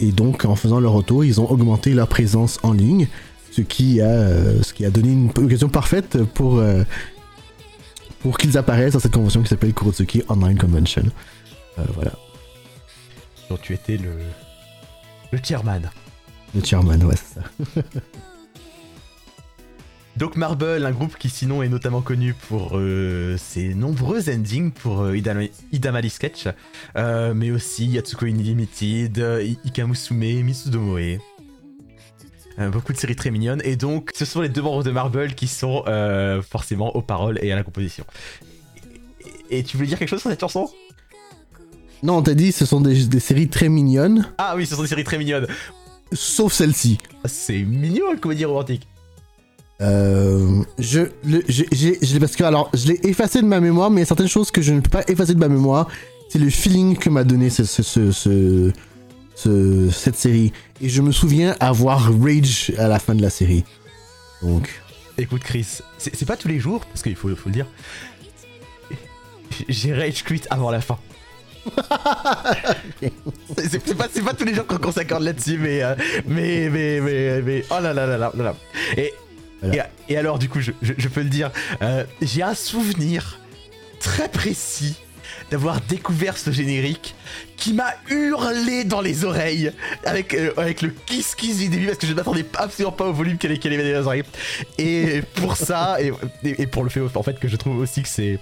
[0.00, 3.08] Et donc, en faisant leur retour, ils ont augmenté leur présence en ligne,
[3.50, 6.84] ce qui a, euh, ce qui a donné une occasion parfaite pour, euh,
[8.20, 11.04] pour qu'ils apparaissent dans cette convention qui s'appelle Kurotsuki Online Convention.
[11.78, 12.12] Euh, voilà,
[13.48, 14.10] Donc tu étais le,
[15.32, 15.90] le chairman.
[16.54, 17.82] le chairman, ouais, c'est ça.
[20.16, 25.02] Donc Marble, un groupe qui sinon est notamment connu pour euh, ses nombreux endings pour
[25.02, 26.48] euh, Idama- Idamali Sketch,
[26.96, 29.22] euh, mais aussi Yatsuko Unlimited,
[29.64, 31.18] Ikamusume, Mitsudomoe.
[32.58, 35.34] Euh, beaucoup de séries très mignonnes, et donc ce sont les deux membres de Marble
[35.34, 35.84] qui sont
[36.48, 38.06] forcément aux paroles et à la composition.
[39.50, 40.70] Et, et tu voulais dire quelque chose sur cette chanson?
[42.02, 44.82] Non, on t'a dit, ce sont des, des séries très mignonnes, Ah oui, ce sont
[44.82, 45.46] des séries très mignonnes.
[46.14, 46.96] sauf celle-ci.
[47.26, 48.86] C'est mignon la comédie romantique.
[49.82, 51.64] Euh, je, le, je
[52.14, 54.28] l'ai parce que alors je l'ai effacé de ma mémoire, mais il y a certaines
[54.28, 55.88] choses que je ne peux pas effacer de ma mémoire.
[56.30, 58.72] C'est le feeling que m'a donné ce, ce, ce, ce-
[59.34, 63.64] ce- cette série, et je me souviens avoir rage à la fin de la série.
[64.42, 64.82] Donc,
[65.18, 65.66] Écoute Chris,
[65.98, 67.66] c'est pas tous les jours, parce qu'il faut, faut le dire.
[69.68, 70.98] J'ai rage quit avant la fin.
[73.56, 75.94] C'est pas, pas tous les jours qu'on s'accorde là-dessus, mais, euh,
[76.26, 78.54] mais, mais, mais, mais, oh là là là là là là.
[78.96, 79.12] Et,
[79.62, 79.88] Voilà.
[80.08, 81.50] et, et alors, du coup, je, je- je peux le dire,
[81.82, 83.40] euh, j'ai un souvenir
[84.00, 84.96] très précis
[85.50, 87.14] d'avoir découvert ce générique
[87.56, 89.70] qui m'a hurlé dans les oreilles
[90.04, 93.06] avec, euh, avec le kiss kiss du début parce que je ne m'attendais absolument pas
[93.06, 94.22] au volume qu'elle qu'elle avait dans les oreilles.
[94.78, 95.98] Et pour ça,
[96.44, 98.38] et, pour le fait en fait que je trouve aussi que c'est.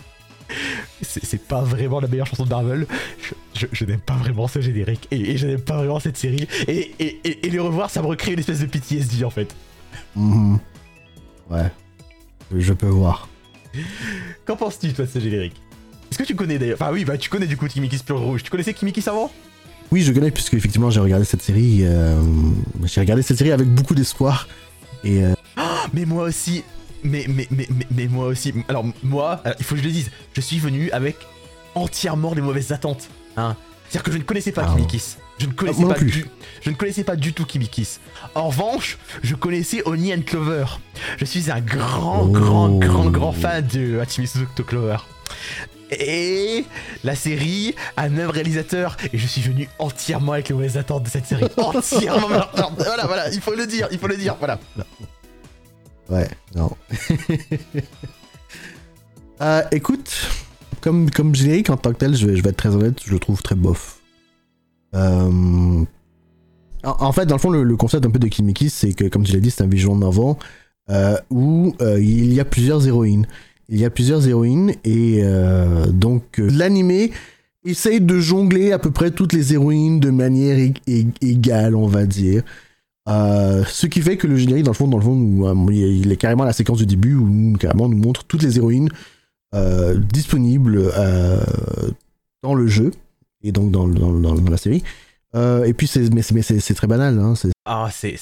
[1.03, 2.87] C'est pas vraiment la meilleure chanson de Marvel.
[3.23, 6.19] Je, je- je n'aime pas vraiment ce générique et, et je n'aime pas vraiment cette
[6.19, 6.47] série.
[6.69, 9.55] Et, et, les revoir, ça me recrée une espèce de PTSD en fait.
[10.17, 10.59] mhm.
[11.51, 11.71] Ouais,
[12.57, 13.29] je peux voir.
[14.47, 15.61] Qu'en penses-tu toi de ce générique
[16.11, 18.43] Est-ce que tu connais d'ailleurs Enfin oui, bah tu connais du coup Kimikis Pure Rouge.
[18.43, 19.31] Tu connaissais Kimikis avant
[19.91, 21.81] Oui, je connais puisque effectivement j'ai regardé cette série.
[21.83, 22.21] euh,
[22.85, 24.47] j'ai regardé cette série avec beaucoup d'espoir.
[25.03, 25.35] Et euh,
[25.93, 26.63] Mais moi aussi.
[27.03, 28.55] Mais, mais, mais, mais, mais moi aussi.
[28.69, 31.17] Alors, moi, alors, il faut que je le dise, je suis venu avec
[31.75, 33.11] entièrement les mauvaises attentes.
[33.37, 33.57] Hein.
[33.89, 35.17] C'est-à-dire que je ne connaissais pas Ah, Kimikis.
[35.39, 36.27] Je ne connaissais moi non pas du,
[36.63, 37.99] je ne connaissais pas du tout Kimikis.
[38.35, 40.65] En revanche, je connaissais Oni and Clover.
[41.19, 42.29] Je suis un grand, Oh.
[42.29, 44.99] grand, grand, grand fan de Hachimi Suzuki Clover.
[45.91, 46.65] Et
[47.05, 51.03] la série a le même réalisateur et je suis venu entièrement avec les mauvaises attentes
[51.05, 51.45] de cette série.
[51.57, 52.29] Entièrement.
[52.79, 54.59] voilà, voilà, il faut le dire, il faut le dire, voilà.
[56.09, 56.71] Ouais, non.
[59.41, 60.29] Euh, écoute,
[60.81, 63.11] comme, comme générique en tant que tel, je vais, je vais être très honnête, je
[63.13, 63.97] le trouve très bof.
[64.95, 65.85] Euh,
[66.85, 69.33] En, fait, dans le fond, le, concept un peu de Kimiki, c'est que, comme tu
[69.33, 70.35] l'as dit, c'est un visual novel
[70.91, 73.27] euh, où euh, il y a plusieurs héroïnes.
[73.71, 77.11] Il y a plusieurs héroïnes et euh, donc l'animé
[77.65, 81.87] essaye de jongler à peu près toutes les héroïnes de manière ég- ég- égale, on
[81.87, 82.43] va dire.
[83.07, 86.17] Ce qui fait que le générique, dans le fond, dans le nous, euh, il est-
[86.19, 88.91] carrément la séquence du début où carrément nous montre toutes les héroïnes
[90.13, 90.91] disponibles
[92.43, 92.91] dans le jeu
[93.45, 94.83] et donc dans, dans- dans- dans la série.
[95.35, 96.23] Euh, et puis, c'est, mais,
[96.75, 97.19] très banal.
[97.19, 97.35] Hein,
[97.67, 98.17] Ah, c'est,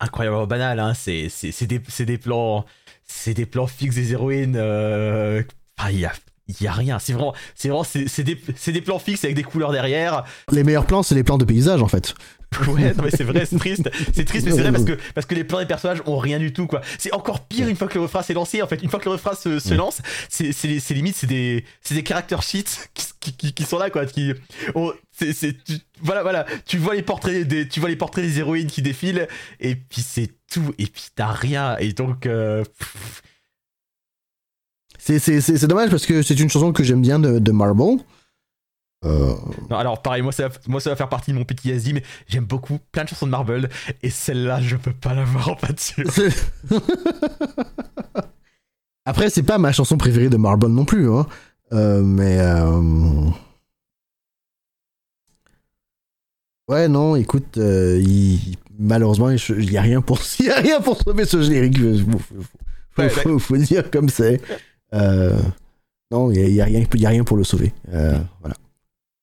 [0.00, 0.92] incroyablement banal, hein.
[0.94, 1.28] C'est,
[1.66, 2.64] des, des plans,
[3.04, 4.56] c'est des plans fixes des héroïnes.
[4.56, 5.42] Euh...
[5.76, 6.12] Ah, il y a,
[6.48, 6.98] il y a rien.
[6.98, 10.24] C'est vraiment, c'est vraiment, c'est, des, c'est des plans fixes avec des couleurs derrière.
[10.52, 12.14] les meilleurs plans, c'est les plans de paysage en fait.
[12.66, 13.88] Ouais, non mais c'est vrai, c'est triste.
[14.14, 16.38] C'est triste, mais c'est vrai parce que, parce que les plans des personnages ont rien
[16.38, 16.80] du tout, quoi.
[16.98, 18.62] C'est encore pire une fois que le refrain s'est lancé.
[18.62, 20.52] En fait, une fois que le refrain se, lance, c'est,
[20.90, 24.06] limite, c'est des, c'est des character sheets qui, qui, qui, qui sont là, quoi.
[24.06, 24.32] Qui,
[24.74, 26.46] oh, c'est, c'est, tu- voilà, voilà.
[26.66, 29.28] Tu vois les portraits des, tu vois les portraits des héroïnes qui défilent,
[29.60, 31.76] et puis c'est tout, et puis t'as rien.
[31.78, 32.64] Et donc, euh,
[34.98, 38.02] c'est dommage parce que c'est une chanson que j'aime bien de, de Marble.
[39.04, 39.34] Euh,
[39.70, 42.02] Non, alors pareil, moi ça, va, moi ça va faire partie de mon PTSD, mais
[42.26, 43.68] j'aime beaucoup plein de chansons de Marvel,
[44.02, 46.02] et celle-là, je peux pas l'avoir en c'est-
[49.04, 51.26] Après, c'est pas ma chanson préférée de Marble non plus, hein.
[51.72, 52.38] Euh, mais.
[52.40, 53.30] euh,
[56.68, 61.00] Ouais, non, écoute, il- malheureusement, il y a rien pour, il y a rien pour
[61.00, 61.78] sauver ce générique.
[61.78, 64.40] Faut, faut- faut- Ouais, faut- faut dire comme c'est.
[64.92, 67.72] Non, il y a, y a rien, y a rien pour le sauver.
[67.86, 68.56] Voilà.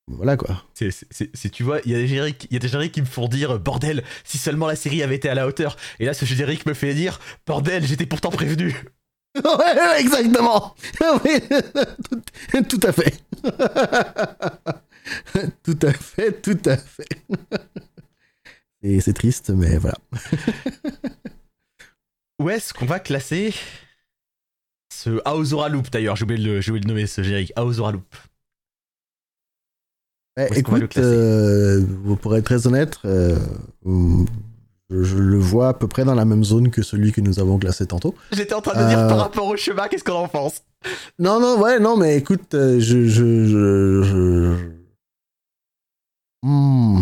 [0.07, 0.63] Voilà quoi.
[0.75, 2.67] C'est, c'est- c'est- c'est- tu vois, il y a des génériques, il y a des
[2.67, 5.77] génériques qui me font dire bordel, si seulement la série avait été à la hauteur.
[5.99, 8.75] Et là, ce générique me fait dire bordel, j'étais pourtant prévenu.
[9.35, 10.75] ouais, exactement.
[11.25, 11.39] Oui,
[12.61, 13.17] tout, tout à fait.
[15.63, 17.07] tout à fait, tout à fait.
[18.83, 19.97] Et c'est triste, mais voilà.
[22.39, 23.53] Où est-ce qu'on va classer
[24.93, 26.15] ce Aozora Loop d'ailleurs?
[26.15, 28.15] J'ai oublié, de le- nommer ce générique, Aozora Loop.
[30.37, 31.81] Eh, écoute, euh,
[32.21, 33.37] pour être très honnête, euh,
[33.85, 37.39] je, je le vois à peu près dans la même zone que celui que nous
[37.39, 38.13] avons classé tantôt.
[38.33, 39.07] J'étais en train de dire Euh.
[39.07, 40.61] par rapport au chemin, qu'est-ce qu'on en pense?
[41.19, 43.05] Non, non, ouais, non, mais écoute, euh, je.
[43.07, 44.71] je, je, je-
[46.43, 46.99] Hmm.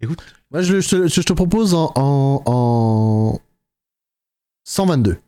[0.00, 0.24] Écoute.
[0.50, 3.40] Moi, je, je te- je te propose en, en, en
[4.64, 5.18] 122.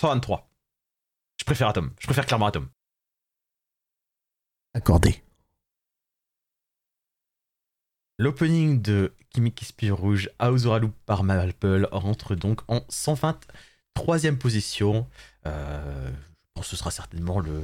[0.00, 0.48] 123.
[1.44, 2.70] Je préfère Atom, je préfère clairement Atom.
[4.72, 5.22] Accordé.
[8.18, 15.06] L'opening de Kimi Kiss Rouge, Loop par Marple rentre donc en 123e position.
[15.44, 17.62] Euh, je pense que ce sera certainement le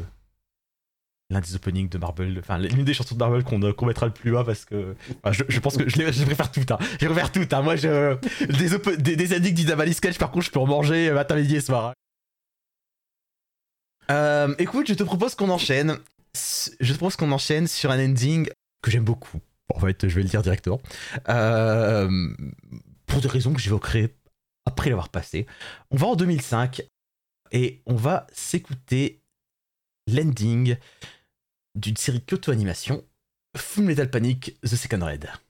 [1.31, 4.13] l'un des openings de Marble, enfin l'une des chansons de Marble qu'on euh, mettra le
[4.13, 6.67] plus bas parce que enfin, je, je pense que je, les- je préfère tout.
[6.71, 6.79] Hein.
[7.01, 7.47] Je préfère tout.
[7.53, 7.63] Hein.
[7.63, 8.17] Moi, je,
[8.47, 11.61] des, des, des d'Isabelle Sketch, par contre, je peux en manger euh, matin, midi et
[11.63, 11.87] soir.
[11.87, 11.93] hein.
[14.11, 15.99] Euh, écoute, je te propose qu'on enchaîne.
[16.35, 18.49] Je te propose qu'on enchaîne sur un ending
[18.83, 19.41] que j'aime beaucoup.
[19.75, 20.81] En fait, je vais le dire directement.
[21.29, 22.35] Euh,
[23.07, 24.15] pour des raisons que j'évoquerai
[24.67, 25.47] après l'avoir passé.
[25.91, 26.83] On va en 2005
[27.53, 29.21] et on va s'écouter
[30.07, 30.77] l'ending
[31.77, 33.05] d'une série Kyoto Animation,
[33.57, 35.50] Full Metal Panic The Second Raid.「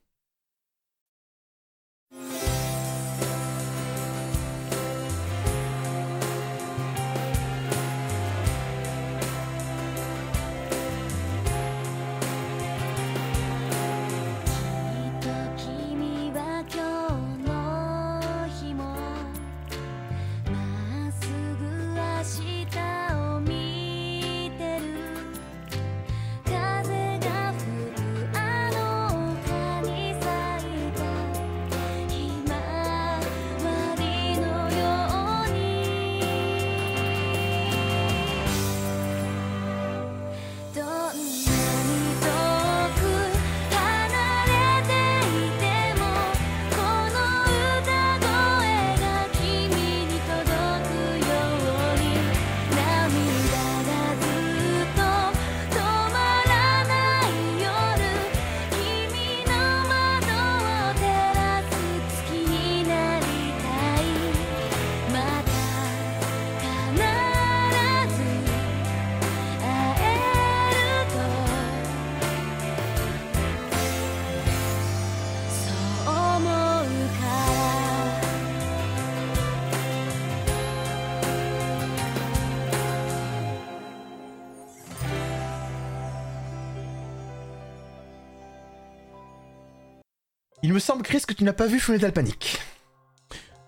[90.63, 92.59] Il me semble, Chris, que tu n'as pas vu Full Metal Panic.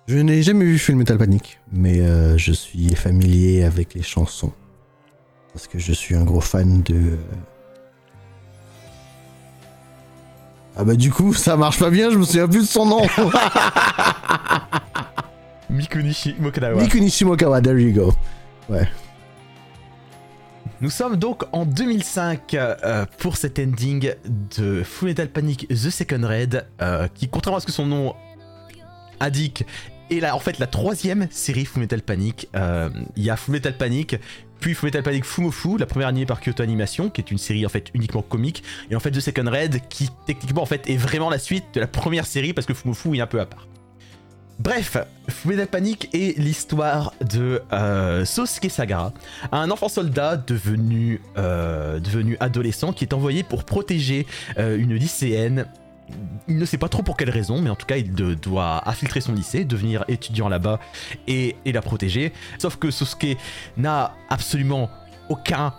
[0.08, 4.52] Je n'ai jamais vu Full Metal Panic, mais euh, je suis familier avec les chansons.
[5.54, 6.94] Parce que je suis un gros fan de.
[6.94, 7.16] euh,
[10.76, 13.02] Ah bah du coup, ça marche pas bien, je me souviens plus de son nom.
[15.70, 16.82] Mikunishi Mokanawa.
[16.82, 18.12] Mikunishi Mokawa, there you go.
[20.82, 24.14] Nous sommes donc en 2005 euh, pour cet ending
[24.58, 28.16] de Full Metal Panic The Second Raid, euh, qui, contrairement à ce que son nom
[29.20, 29.64] indique,
[30.10, 32.48] est en fait la troisième série Full Metal Panic.
[32.56, 34.16] Euh, Il y a Full Metal Panic,
[34.58, 37.64] puis Full Metal Panic Fumofu, la première animée par Kyoto Animation, qui est une série
[37.64, 40.96] en fait uniquement comique, et en fait The Second Raid, qui techniquement en fait est
[40.96, 43.68] vraiment la suite de la première série parce que Fumofu est un peu à part.
[44.58, 44.96] Bref,
[45.44, 49.12] Metal Panic est l'histoire de euh, Sosuke Sagara,
[49.50, 54.26] un enfant soldat devenu, euh, devenu adolescent qui est envoyé pour protéger
[54.58, 55.66] euh, une lycéenne
[56.48, 59.22] il ne sait pas trop pour quelle raison, mais en tout cas, il doit infiltrer
[59.22, 60.78] son lycée, devenir étudiant là-bas
[61.26, 62.32] et, et la protéger.
[62.58, 63.38] Sauf que Sosuke
[63.78, 64.90] n'a absolument
[65.30, 65.72] aucun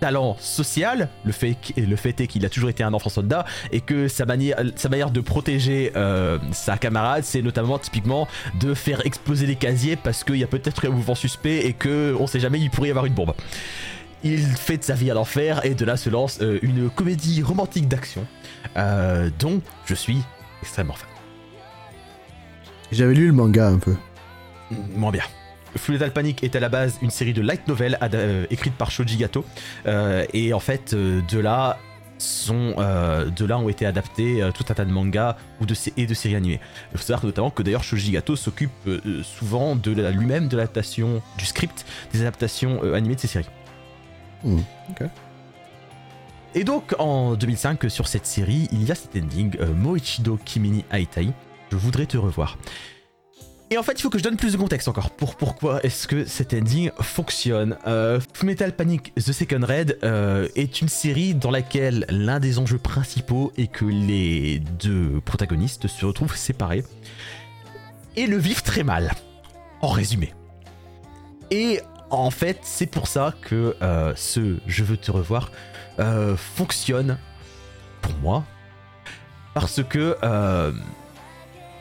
[0.00, 1.08] talent social.
[1.24, 4.24] Le fait, le fait est qu'il a toujours été un enfant soldat et que sa
[4.26, 8.28] manière, sa manière de protéger euh, sa camarade, c'est notamment typiquement
[8.60, 12.14] de faire exploser les casiers parce qu'il y a peut-être un mouvement suspect et que
[12.18, 13.34] on sait jamais, il pourrait y avoir une bombe.
[14.24, 17.42] Il fait de sa vie à l'enfer et de là se lance euh, une comédie
[17.42, 18.26] romantique d'action
[18.76, 20.22] euh, dont je suis
[20.62, 21.08] extrêmement fan.
[22.92, 23.94] J'avais lu le manga un peu.
[24.70, 25.24] Moins bien.
[25.76, 29.16] Fullmetal Panic est à la base une série de light novels euh, écrite par Shoji
[29.16, 29.44] Gato
[29.86, 31.78] Euh, et en fait euh, de là
[32.18, 35.74] sont euh, de là ont été adaptés euh, tout un tas de mangas ou de
[35.74, 36.60] sé- et de séries animées.
[36.92, 40.56] Il faut savoir notamment que d'ailleurs Shoji Gato s'occupe euh, souvent de la- lui-même de
[40.56, 43.50] l'adaptation du script des adaptations euh, animées de ces séries.
[44.44, 44.60] Hmm.
[46.54, 50.84] Et donc en 2005 sur cette série, il y a cet ending euh, Moichido Kimini
[50.90, 51.28] Aitai.
[51.70, 52.56] Je voudrais te revoir.
[53.70, 56.06] Et en fait, il faut que je donne plus de contexte encore pour pourquoi est-ce
[56.06, 57.76] que cet ending fonctionne?
[57.88, 62.78] Euh, Fullmetal Panic The Second Raid euh, est une série dans laquelle l'un des enjeux
[62.78, 66.84] principaux est que les deux protagonistes se retrouvent séparés
[68.14, 69.12] et le vivent très mal.
[69.82, 70.32] En résumé.
[71.50, 75.50] Et en fait, c'est pour ça que euh, ce Je veux te revoir
[76.36, 77.18] fonctionne
[78.02, 78.44] pour moi
[79.54, 80.14] parce que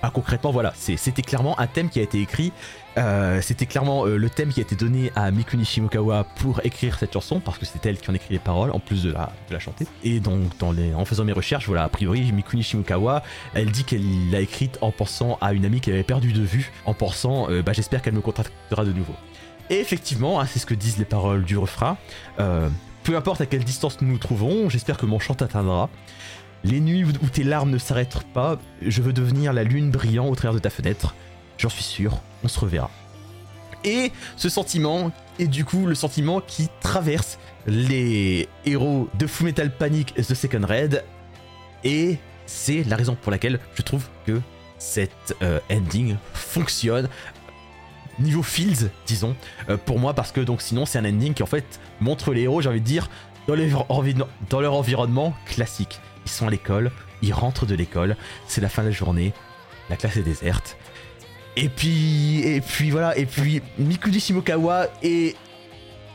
[0.05, 2.51] ah, concrètement voilà c'était clairement un thème qui a été écrit
[2.97, 6.99] euh, c'était clairement euh, le thème qui a été donné à Mikuni Shimokawa pour écrire
[6.99, 9.59] cette chanson parce que c'est elle qui en écrit les paroles en plus de la,
[9.59, 13.23] chanter et donc en faisant mes recherches voilà a priori Mikuni Shimokawa
[13.55, 16.71] elle dit qu'elle l'a écrite en pensant à une amie qu'elle avait perdu de vue
[16.85, 19.15] en pensant euh, bah, j'espère qu'elle me contactera de nouveau
[19.71, 21.97] et effectivement hein, c'est ce que disent les paroles du refrain
[23.05, 25.89] peu importe à quelle distance nous nous trouvons, j'espère que mon chant t'atteindra.
[26.66, 30.36] Les nuits où tes larmes ne s'arrêtent pas, je veux devenir la lune brillant au
[30.36, 31.13] travers de ta fenêtre.
[31.59, 32.89] J'en suis sûr, on se reverra.
[33.84, 37.38] Et ce sentiment est du coup le sentiment qui traverse
[37.68, 41.03] les héros de Fullmetal Panic The Second Raid.
[41.84, 44.41] Et c'est la raison pour laquelle je trouve que
[44.80, 47.09] cet euh, ending fonctionne
[48.18, 49.36] niveau feels, disons,
[49.70, 52.41] euh, pour moi, parce que donc sinon c'est un ending qui en fait montre les
[52.41, 53.07] héros, j'ai envie de dire,
[53.47, 55.99] dans leur environnement classique.
[56.26, 58.15] Ils sont à l'école, ils rentrent de l'école,
[58.47, 59.34] c'est la fin de la journée,
[59.89, 60.78] la classe est déserte.
[61.55, 65.36] Et puis, et puis voilà, et puis Mikuni Shimokawa est,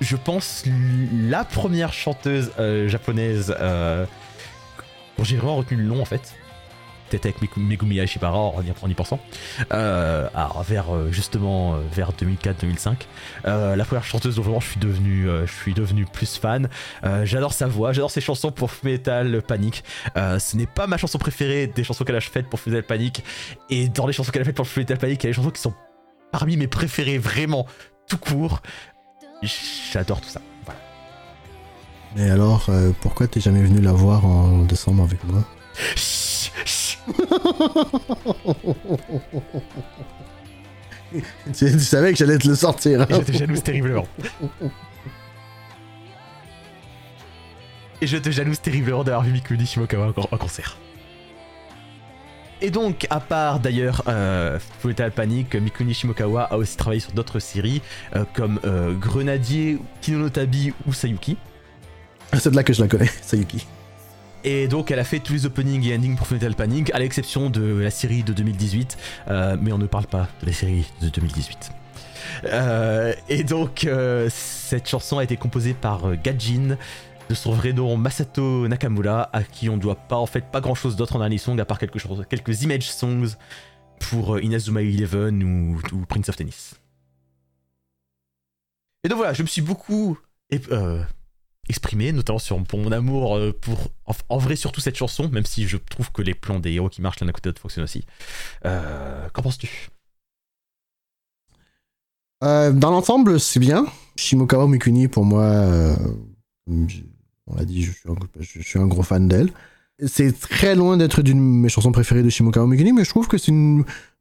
[0.00, 0.64] je pense,
[1.28, 4.04] la première chanteuse euh, japonaise euh,
[5.16, 6.34] dont j'ai vraiment retenu le nom en fait.
[7.10, 9.18] Peut-être avec Megumi Aishibara en y, en y pensant.
[9.72, 12.94] Euh, alors, vers euh, justement euh, vers 2004-2005.
[13.46, 16.68] Euh, la première chanteuse dont vraiment je suis devenu, je suis devenu plus fan.
[17.04, 19.84] Euh, j'adore sa voix, j'adore ses chansons pour Metal Panic.
[20.14, 23.24] Ce n'est pas ma chanson préférée des chansons qu'elle a faites pour Metal Panic.
[23.70, 25.50] Et dans les chansons qu'elle a faites pour Metal Panic, il y a des chansons
[25.50, 25.74] qui sont
[26.30, 27.66] parmi mes préférées vraiment
[28.08, 28.62] tout court.
[29.92, 30.40] J'adore tout ça.
[30.64, 30.80] Voilà.
[32.16, 35.42] Mais alors, pourquoi t'es jamais venu la voir en décembre avec moi?
[41.12, 43.02] tu, tu savais que j'allais te le sortir.
[43.02, 43.06] hein?
[43.06, 44.06] Te jalouse terriblement.
[48.00, 50.76] Et je te jalouse terriblement d'avoir vu Mikuni Shimokawa en, en concert.
[52.62, 57.38] Et donc, à part d'ailleurs euh, Fullmetal Panic, Mikuni Shimokawa a aussi travaillé sur d'autres
[57.38, 57.80] séries
[58.14, 61.36] euh, comme euh, Grenadier, Kinonotabi ou Sayuki.
[62.34, 63.66] C'est de là que je la connais, Sayuki.
[64.42, 67.50] Et donc elle a fait tous les openings et endings pour Fullmetal Panic, à l'exception
[67.50, 68.96] de la série de 2018,
[69.28, 71.72] euh, mais on ne parle pas de la série de 2018.
[72.44, 76.78] Euh, et donc euh, cette chanson a été composée par Gajin,
[77.28, 80.62] de son vrai nom Masato Nakamura, à qui on ne doit pas en fait pas
[80.62, 83.36] grand chose d'autre en Annie Song à part quelque chose, quelques image songs
[83.98, 86.80] pour Inazuma Eleven ou, Prince of Tennis.
[89.04, 90.18] Et donc voilà, je me suis beaucoup
[91.68, 93.90] exprimé, notamment sur mon amour euh, pour
[94.28, 97.00] en, vrai surtout cette chanson, même si je trouve que les plans des héros qui
[97.00, 98.04] marchent l'un à côté de l'autre fonctionnent aussi.
[98.64, 99.88] Euh, Qu'en penses-tu?
[102.42, 103.86] Euh, dans l'ensemble, c'est bien.
[104.16, 105.96] Shimokawa Mikuni, pour moi,
[106.66, 107.92] on l'a dit, je
[108.62, 109.52] suis, un, gros fan d'elle.
[110.06, 113.28] C'est très loin d'être d'une de mes chansons préférées de Shimokawa Mikuni, mais je trouve
[113.28, 113.52] que c'est.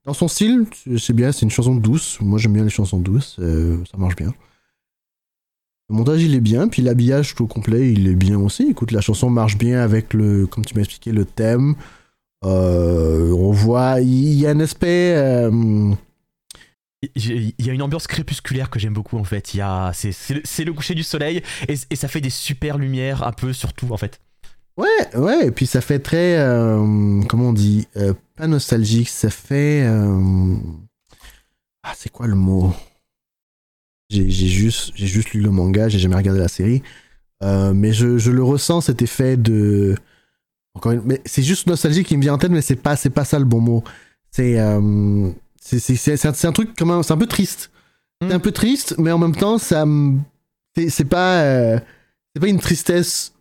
[0.06, 0.66] Dans son style,
[0.98, 2.20] c'est- bien, c'est une chanson douce.
[2.22, 4.34] Moi, j'aime bien les chansons douces, ça marche bien.
[5.90, 8.68] Le montage, il est bien, puis l'habillage tout complet, il est bien aussi.
[8.70, 11.76] Écoute, la chanson marche bien avec le, comme tu m'as expliqué, le thème.
[12.46, 15.14] Euh, on voit, il y a un aspect.
[15.18, 15.92] euh,
[17.16, 19.54] Il y a une ambiance crépusculaire que j'aime beaucoup en fait.
[19.56, 19.64] Il
[19.94, 23.74] c'est, le, coucher du soleil et, et ça fait des super lumières un peu sur
[23.74, 24.22] tout en fait.
[24.78, 26.38] Ouais, ouais, et puis ça fait très.
[26.38, 27.88] euh, comment on dit
[28.36, 29.86] Pas nostalgique, ça fait.
[31.84, 32.74] ah, c'est quoi le mot?
[34.10, 36.82] J'ai juste, j'ai juste lu le manga, j'ai jamais regardé la série.
[37.44, 39.96] Euh, mais je, je le ressens, cet effet de.
[40.76, 41.02] Encore une...
[41.06, 43.38] Mais c'est juste nostalgique qui me vient en tête, mais c'est pas, c'est pas ça
[43.40, 43.84] le bon mot.
[44.32, 44.60] C'est.
[44.60, 45.30] euh,
[45.62, 47.72] c'est c'est- c'est- c'est un, c'est un truc c'est un peu triste.
[48.22, 48.32] C'est Mm.
[48.32, 49.86] un peu triste, mais en même temps, ça.
[50.76, 51.42] C'est c'est pas.
[51.44, 51.80] euh,
[52.34, 53.34] c'est pas une tristesse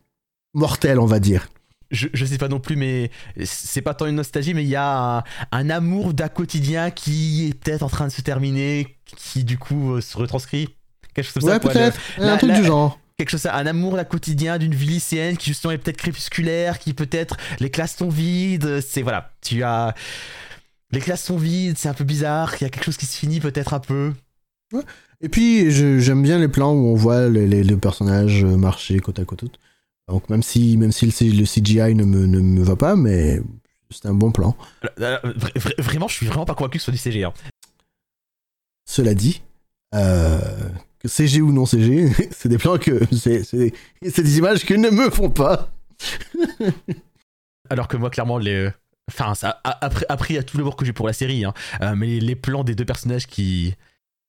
[0.54, 1.48] mortelle, on va dire.
[1.91, 3.11] Je, je sais pas non plus, mais
[3.45, 5.22] c'est pas tant une nostalgie, mais il y a un,
[5.53, 9.95] un amour d'un quotidien qui est peut-être en train de se terminer, qui du coup
[9.95, 10.68] euh, se retranscrit.
[11.14, 11.55] Quelque chose comme ça.
[11.55, 11.99] Ouais, peut-être.
[12.18, 13.01] le- Un la- truc la- du genre.
[13.16, 16.93] quelque chose, un amour d'un quotidien d'une vie lycéenne qui justement est peut-être crépusculaire, qui
[16.95, 18.80] peut-être les classes sont vides.
[18.80, 19.95] C'est voilà, tu as
[20.91, 22.55] les classes sont vides, c'est un peu bizarre.
[22.61, 24.12] Il y a quelque chose qui se finit peut-être un peu.
[25.20, 28.99] Et puis, j'aime bien les plans où on voit les, les- les personnages euh, marcher
[29.01, 29.45] côte à côte.
[30.09, 33.40] Donc, même si, même si le, CGI ne me, ne me va pas, mais
[33.90, 34.56] c'est un bon plan.
[34.98, 37.24] Vra- vra- vraiment, je suis vraiment pas convaincu que ce soit du CG.
[37.24, 37.32] hein.
[38.88, 39.42] Cela dit,
[39.94, 40.40] euh,
[41.04, 43.00] CG ou non CG, c'est des plans que.
[43.14, 43.72] C'est c'est-
[44.09, 45.70] c'est des images qui ne me font pas.
[47.70, 48.70] Alors que moi, clairement, les.
[49.11, 51.52] Enfin, ça, a- après, après, a tout le que j'ai pour la série, hein.
[51.82, 53.74] Euh, mais les, les plans des deux personnages qui.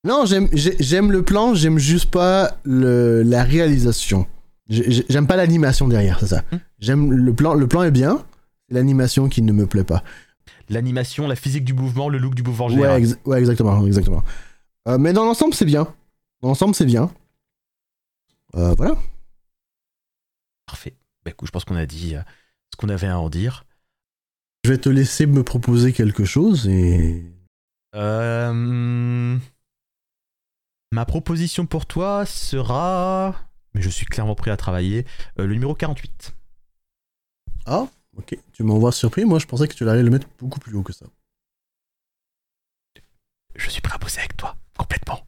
[0.05, 4.25] Non, j'aime j'ai- j'aime le plan, j'aime juste pas le, la réalisation.
[4.69, 6.43] J'ai- j'ai- J'aime pas l'animation derrière, c'est ça.
[6.51, 6.57] Hmm.
[6.79, 8.23] J'aime le plan, le plan est bien,
[8.67, 10.03] c'est l'animation qui ne me plaît pas.
[10.69, 12.99] L'animation, la physique du mouvement, le look du mouvement Ouais, général.
[13.01, 14.23] ex- ouais, exactement, exactement.
[14.87, 15.83] Euh, mais dans l'ensemble, c'est bien.
[16.41, 17.11] Dans l'ensemble, c'est bien.
[18.55, 18.95] Euh, voilà.
[20.67, 20.93] Parfait.
[21.25, 22.21] Bah, écoute, je pense qu'on a dit euh,
[22.71, 23.65] ce qu'on avait à en dire.
[24.65, 27.23] Je vais te laisser me proposer quelque chose et.
[30.91, 33.35] Ma proposition pour toi sera.
[33.73, 35.05] Mais je suis clairement prêt à travailler.
[35.39, 36.35] euh, le numéro 48.
[37.65, 38.37] Ah, ok.
[38.53, 39.25] Tu m'envoies surpris.
[39.25, 41.05] Moi, je pensais que tu allais le mettre beaucoup plus haut que ça.
[43.55, 44.55] Je suis prêt à bosser avec toi.
[44.77, 45.19] Complètement.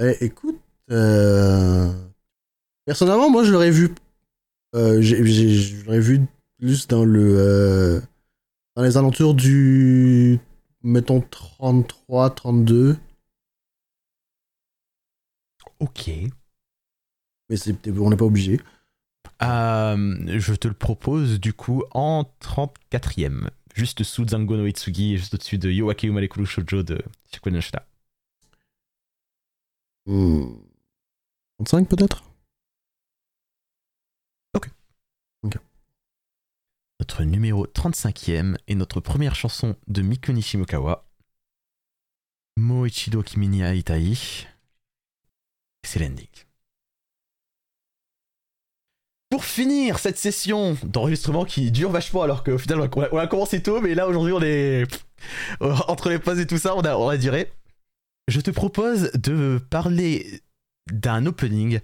[0.00, 0.58] Eh, écoute,
[0.90, 1.92] euh,
[2.84, 3.94] personnellement, moi, je l'aurais vu.
[4.74, 6.20] euh, je l'aurais vu
[6.58, 7.36] plus dans le.
[7.38, 8.00] euh,
[8.76, 10.38] dans les alentours du.
[10.82, 12.96] Mettons 33, 32.
[15.82, 16.10] Ok.
[17.48, 18.60] Mais c'est- on n'est pas obligé.
[19.42, 23.50] Euh, je te le propose du coup en 34ème.
[23.74, 27.02] Juste sous Zango no Itsugi et juste au-dessus de Yoake Umarekuru Shoujo de
[27.32, 27.60] Shikuen.
[30.06, 30.54] Hmm.
[31.58, 32.22] 35 peut-être?
[37.00, 41.04] Notre numéro 35ème est notre première chanson de Miku Nishimokawa.
[42.56, 44.46] Moichido Kimi ni Aitai.
[45.86, 46.26] C'est l'ending.
[49.30, 53.26] Pour finir cette session d'enregistrement qui dure vachement alors qu'au final on a, on a
[53.26, 54.84] commencé tôt mais là aujourd'hui on est
[55.60, 57.50] entre les pauses et tout ça on a, on a duré.
[58.28, 60.42] Je te propose de parler
[60.92, 61.80] d'un opening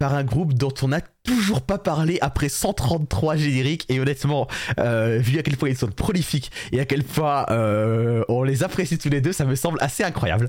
[0.00, 4.48] par un groupe dont on n'a toujours pas parlé après 133 génériques et honnêtement
[4.78, 8.64] euh, vu à quel point ils sont prolifiques et à quel point euh, on les
[8.64, 10.48] apprécie tous les deux ça me semble assez incroyable.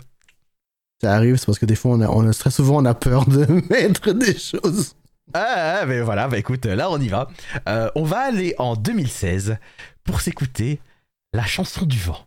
[1.01, 3.45] Ça arrive, c'est parce que des fois, on a, très souvent, on a peur de
[3.71, 4.93] mettre des choses.
[5.33, 7.27] Ah, ah, mais voilà, bah écoute, là on y va.
[7.67, 9.57] Euh, on va aller en 2016
[10.03, 10.79] pour s'écouter
[11.33, 12.19] la chanson du vent.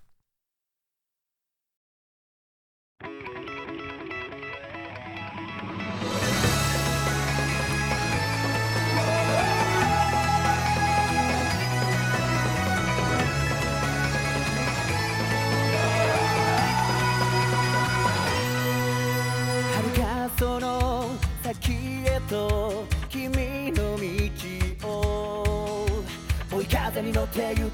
[27.26, 27.70] tell you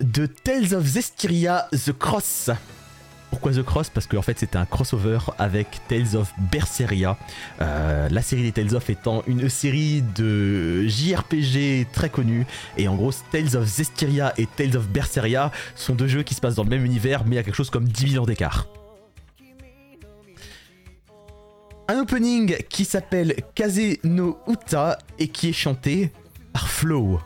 [0.00, 2.50] de Tales of Zestiria The Cross.
[3.30, 3.90] Pourquoi The Cross?
[3.90, 7.16] Parce qu'en fait c'était un crossover avec Tales of Berseria.
[7.60, 12.46] Euh, la série des Tales of étant une série de JRPG très connue.
[12.76, 16.40] Et en gros Tales of Zestiria et Tales of Berseria sont deux jeux qui se
[16.40, 18.66] passent dans le même univers mais à quelque chose comme 10 000 ans d'écart.
[21.88, 26.10] Un opening qui s'appelle Kaze no Uta et qui est chanté
[26.52, 27.20] par Flo.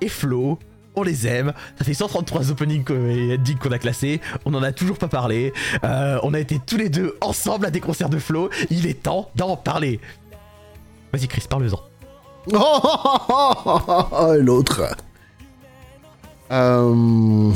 [0.00, 0.60] Et Flo,
[0.98, 1.52] on les aime.
[1.78, 4.20] Ça fait 133 openings qu'on- a classés.
[4.44, 5.52] On en a toujours pas parlé.
[5.84, 8.50] Euh, on a été tous les deux ensemble à des concerts de Flo.
[8.70, 10.00] Il est temps d'en parler.
[11.12, 11.80] Vas-y Chris, parle-en.
[12.50, 14.96] Oh, L'autre.
[16.50, 17.52] Euh,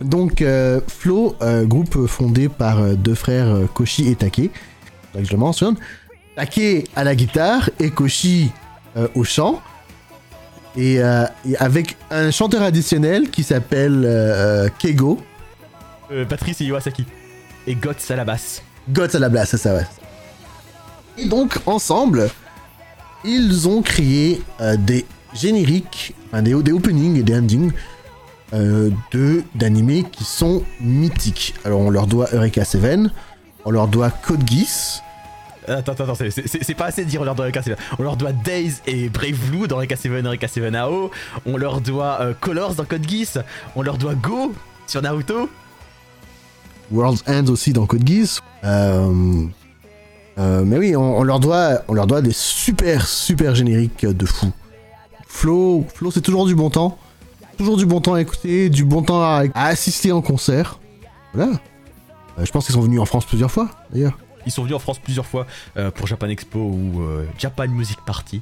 [0.00, 4.50] donc, euh, Flo, euh, groupe fondé par euh, deux frères Koshi et Take,
[5.20, 5.76] je le mentionne.
[6.36, 8.50] Take à la guitare et Koshi
[9.14, 9.60] au chant.
[10.76, 15.20] Et, euh, et avec un chanteur additionnel qui s'appelle euh, euh, Kego.
[16.28, 17.04] Patrice et Iwasaki.
[17.66, 18.62] Et Gots à la basse.
[18.88, 19.86] Gods à la c'est ça, ouais.
[21.18, 22.30] Et donc, ensemble,
[23.24, 24.42] ils ont créé
[24.78, 27.70] des génériques, enfin, des, des openings et des endings
[28.52, 31.54] euh, de d'animés qui sont mythiques.
[31.64, 33.12] Alors, on leur doit Eureka Seven,
[33.64, 35.02] on leur doit Code Geass,
[35.70, 37.78] Attends, attends, attends, c'est- pas assez de dire on leur doit Eureka 7.
[37.98, 41.10] On leur doit Days et Brave Blue dans Eureka 7, Eureka 7 AO.
[41.46, 43.38] On leur doit euh, Colors dans Code Geass.
[43.76, 44.52] On leur doit Go
[44.86, 45.48] sur Naruto.
[46.90, 48.40] World's End aussi dans Code Geass.
[48.64, 49.44] Euh,
[50.38, 54.50] euh, mais oui, on, leur doit, on leur doit des super, super génériques de fou.
[55.26, 56.98] Flo, Flo c'est toujours du bon temps.
[57.56, 60.80] Toujours du bon temps à écouter, du bon temps à, assister en concert.
[61.34, 61.52] Voilà.
[62.38, 64.18] Euh, je pense qu'ils sont venus en France plusieurs fois, d'ailleurs.
[64.46, 65.46] Ils sont venus en France plusieurs fois
[65.76, 68.40] euh, pour Japan Expo ou euh, Japan Music Party.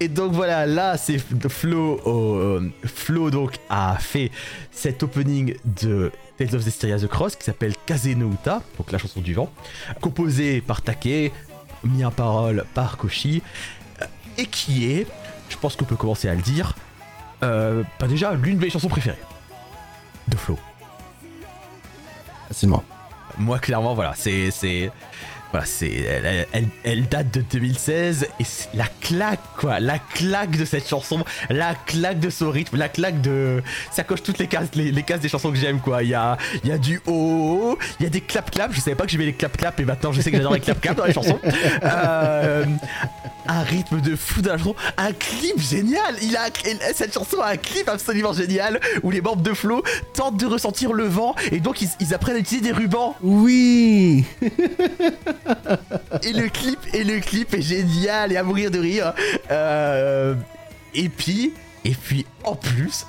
[0.00, 1.18] Et donc voilà, là c'est
[1.48, 4.32] Flo, euh, Flo donc a fait
[4.72, 8.98] cet opening de Tales of Zestiria The Cross qui s'appelle Kaze no Uta, donc la
[8.98, 9.52] chanson du vent,
[10.00, 11.32] composée par Take,
[11.84, 13.42] mis en parole par Koshi,
[14.38, 15.06] et qui est,
[15.48, 16.74] je pense qu'on peut commencer à le dire,
[17.38, 19.18] pas déjà l'une de mes chansons préférées
[20.26, 20.58] de Flo.
[22.48, 22.82] Facilement.
[22.82, 22.91] Moi,
[23.58, 24.90] clairement, voilà, c'est.
[25.52, 25.90] Voilà, c'est.
[25.92, 29.78] Elle, elle- elle date de 2016 et c'est la claque, quoi.
[29.80, 33.62] La claque de cette chanson, la claque de son rythme, la claque de.
[33.90, 36.02] Ça coche toutes les cases, les, les cases des chansons que j'aime, quoi.
[36.02, 38.72] Il y a, il y a du oh, il y a des clap-clap.
[38.72, 40.96] Je savais pas que j'aimais les clap-clap et maintenant je sais que j'adore les clap-clap
[40.96, 41.38] dans les chansons.
[41.82, 42.64] Euh,
[43.46, 46.16] un rythme de fou chanson, un clip génial.
[46.22, 46.46] Il a
[46.94, 49.82] cette chanson a un clip absolument génial où les membres de Flo
[50.14, 53.14] tentent de ressentir le vent et donc ils, ils apprennent à utiliser des rubans.
[53.20, 54.24] Oui
[56.22, 59.12] Et le clip et le clip est génial et à mourir de rire.
[59.50, 60.34] Euh,
[60.94, 61.52] et puis
[61.84, 63.06] et puis en plus.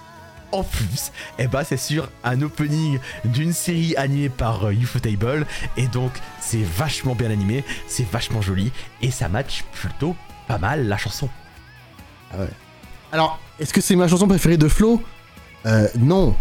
[0.52, 5.48] En plus, eh ben c'est sur un opening d'une série animée par euh, Ufotable
[5.78, 10.16] et donc c'est vachement bien animé, c'est vachement joli et ça match plutôt
[10.48, 11.28] pas mal la chanson.
[13.12, 15.02] Alors, est-ce que c'est ma chanson préférée de Flo?
[15.66, 16.36] Euh, Non.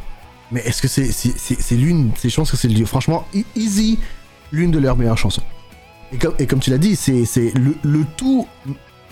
[0.50, 3.26] Mais est-ce que c'est c'est- c'est- c'est l'une C'est je pense que c'est le- franchement
[3.34, 3.98] e- easy
[4.52, 5.42] l'une de leurs meilleures chansons.
[6.12, 7.24] Et comme, et comme tu l'as dit, c'est
[7.54, 8.46] le, le tout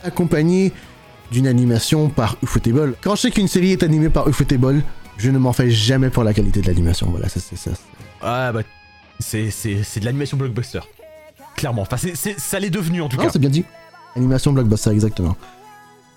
[0.04, 0.72] accompagné
[1.32, 2.94] d'une animation par Ufotable.
[3.02, 4.82] Quand je sais qu'une série est animée par Ufotable,
[5.16, 7.08] je ne m'en fais jamais pour la qualité de l'animation.
[7.10, 7.70] Voilà, ça c'est ça.
[8.22, 8.62] Ah bah
[9.18, 10.80] c'est de l'animation blockbuster.
[11.56, 11.96] Clairement, enfin
[12.36, 13.30] ça l'est devenu en tout Non, cas.
[13.32, 13.64] c'est bien dit.
[14.16, 15.36] Animation blockbuster, exactement.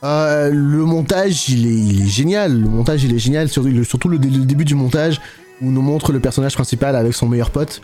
[0.03, 2.59] Euh, le montage, il est, il est génial.
[2.59, 3.47] Le montage, il est génial.
[3.49, 5.21] Surtout, le, surtout le, dé- le début du montage
[5.61, 7.81] où on nous montre le personnage principal avec son meilleur pote.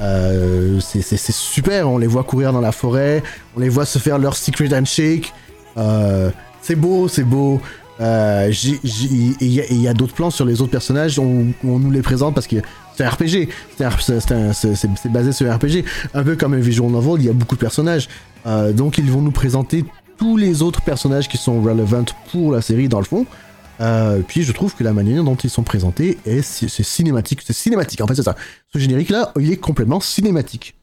[0.00, 1.88] Euh, c'est super.
[1.88, 3.22] On les voit courir dans la forêt.
[3.56, 5.32] On les voit se faire leur secret handshake.
[5.76, 6.30] Euh,
[6.62, 7.60] c'est beau, c'est beau.
[8.00, 8.50] Euh,
[8.82, 12.56] il y a, d'autres plans sur les autres personnages on, nous les présente parce que
[12.96, 13.48] c'est un RPG.
[13.76, 15.84] C'est basé sur un RPG.
[16.14, 18.08] Un peu comme un visual novel, il y a beaucoup de personnages.
[18.46, 19.84] Donc ils vont nous présenter
[20.16, 23.26] tous les autres personnages qui sont relevant pour la série dans le fond.
[23.80, 27.40] Euh, puis je trouve que la manière dont ils sont présentés est c'est cinématique.
[27.44, 28.36] C'est cinématique en fait c'est ça.
[28.72, 30.74] Ce générique là, il est complètement cinématique.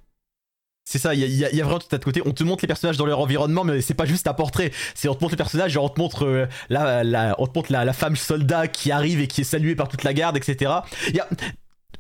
[0.90, 2.22] C'est ça, il y, a- vraiment tout à côté.
[2.26, 4.72] On te montre les personnages dans leur environnement, mais c'est pas juste un portrait.
[4.96, 7.74] C'est on te montre les personnages, on te montre euh, la, la, on te montre
[7.74, 10.72] la, la femme soldat qui arrive et qui est saluée par toute la garde, etc.
[11.10, 11.28] Il y a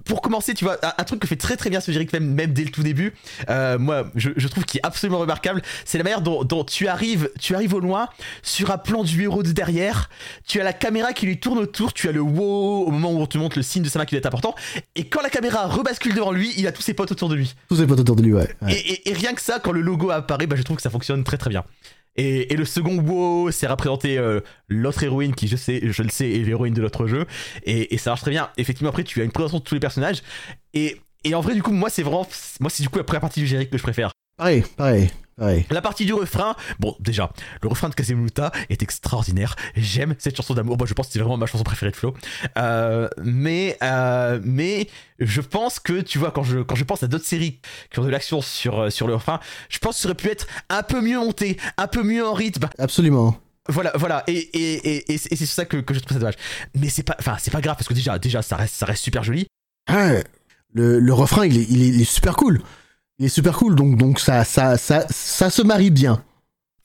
[0.07, 2.33] pour commencer, tu vois, un, un truc que fait très très bien ce générique, même,
[2.33, 3.13] même dès le tout début,
[3.49, 6.87] euh, moi, je, je trouve qu'il est absolument remarquable, c'est la manière dont, dont tu
[6.87, 8.07] arrives, tu arrives au loin,
[8.41, 10.09] sur un plan du héros de derrière,
[10.47, 13.19] tu as la caméra qui lui tourne autour, tu as le wow au moment où
[13.21, 14.55] on te montre le signe de sa main qui doit être important,
[14.95, 17.53] et quand la caméra rebascule devant lui, il a tous ses potes autour de lui.
[17.69, 18.47] Tous ces potes autour de lui, ouais.
[18.61, 18.73] ouais.
[18.73, 20.89] Et, et- et rien que ça, quand le logo apparaît, bah, je trouve que ça
[20.89, 21.63] fonctionne très très bien.
[22.17, 26.29] Et, le second wow, c'est représenter euh, l'autre héroïne qui, je sais, je le sais,
[26.29, 27.25] est l'héroïne de l'autre jeu.
[27.63, 28.49] Et, ça marche très bien.
[28.57, 30.23] Effectivement, après, tu as une présentation de tous les personnages.
[30.73, 32.27] Et, et en vrai, du coup, moi, c'est vraiment.
[32.59, 34.11] Moi, c'est du coup la première partie du générique que je préfère.
[34.37, 37.31] Pareil, pareil, La partie du refrain, bon, déjà,
[37.61, 39.55] le refrain de Kazemuta est extraordinaire.
[39.75, 40.77] J'aime cette chanson d'amour.
[40.77, 42.15] Moi, je pense que c'est vraiment ma chanson préférée de Flo.
[42.57, 44.89] Euh, mais, euh, mais
[45.19, 47.59] je pense que, tu vois, quand je, quand je pense à d'autres séries
[47.91, 49.39] qui ont de l'action sur, euh, sur le refrain,
[49.69, 52.33] je pense que ça aurait pu être un peu mieux monté, un peu mieux en
[52.33, 52.67] rythme.
[52.79, 53.37] Absolument.
[53.69, 56.35] Voilà, voilà, et, et, et, et c'est ça que, que je trouve ça dommage.
[56.73, 59.03] Mais c'est pas, enfin, c'est pas grave parce que déjà, déjà, ça reste, ça reste
[59.03, 59.45] super joli.
[60.73, 62.61] Le, le refrain, il est, il, est, il est super cool.
[63.19, 66.23] Il est super cool, donc, donc ça, ça, ça, ça se marie bien.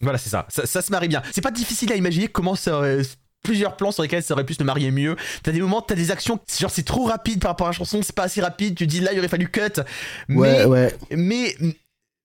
[0.00, 0.46] Voilà, c'est ça.
[0.48, 0.66] ça.
[0.66, 1.22] ça se marie bien.
[1.32, 3.02] C'est pas difficile à imaginer comment ça aurait-
[3.44, 5.16] plusieurs plans sur lesquels ça aurait pu se marier mieux.
[5.42, 8.00] T'as des moments, t'as des actions, genre c'est trop rapide par rapport à la chanson,
[8.02, 9.82] c'est pas assez rapide, tu dis là il aurait fallu cut.
[10.28, 10.94] Ouais, ouais.
[11.10, 11.56] mais,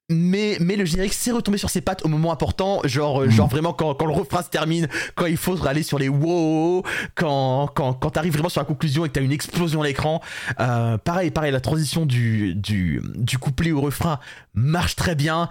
[0.09, 3.47] mais, mais le générique s'est retombé sur ses pattes au moment important, genre, euh, genre
[3.47, 6.83] vraiment quand, quand le refrain se termine, quand il faut aller sur les wow,
[7.15, 10.21] quand, quand, quand t'arrives vraiment sur la conclusion et que t'as une explosion à l'écran.
[10.59, 14.19] Euh, pareil, pareil, la transition du, du, du couplet au refrain
[14.53, 15.49] marche très bien.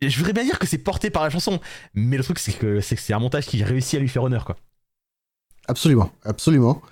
[0.00, 1.60] Je voudrais bien dire que c'est porté par la chanson,
[1.94, 4.24] mais le truc c'est que c'est que c'est un montage qui réussit à lui faire
[4.24, 4.56] honneur quoi.
[5.68, 6.82] Absolument, absolument.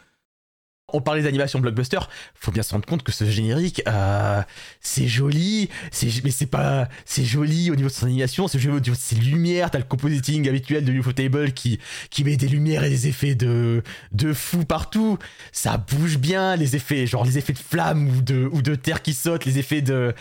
[0.92, 1.98] On parlait d'animation blockbuster,
[2.34, 4.42] faut bien se rendre compte que ce générique, euh,
[4.80, 8.76] c'est joli, c'est mais c'est pas, c'est joli au niveau de son animation, c'est joli
[8.76, 9.70] au niveau de ses lumières.
[9.70, 11.78] T'as le compositing habituel de Ufotable qui
[12.10, 15.18] qui met des lumières et des effets de de fou partout.
[15.52, 19.02] Ça bouge bien, les effets, genre les effets de flammes ou de ou de terre
[19.02, 20.14] qui saute, les effets de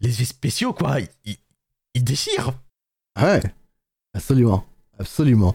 [0.00, 0.98] les effets spéciaux quoi.
[1.24, 1.36] Ils,
[1.94, 2.52] ils déchirent.
[3.20, 3.40] Ouais,
[4.14, 4.64] absolument,
[4.98, 5.54] absolument.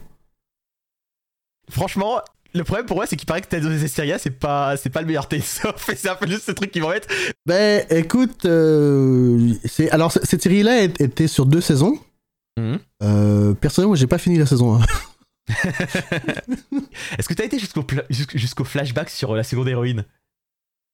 [1.68, 2.20] Franchement,
[2.54, 5.00] le problème pour moi, c'est qu'il paraît que Tales of Zestiria, c'est pas, c'est pas
[5.00, 7.08] le meilleur Tales of, et c'est un peu juste ce truc qui vont être.
[7.46, 11.98] Ben, écoute, euh, c'est alors cette série-là était sur deux saisons.
[13.02, 14.80] Euh, personnellement, j'ai pas fini la saison 1.
[17.18, 20.04] Est-ce que t'as été jusqu'au, jusqu'au flashback sur la seconde héroïne?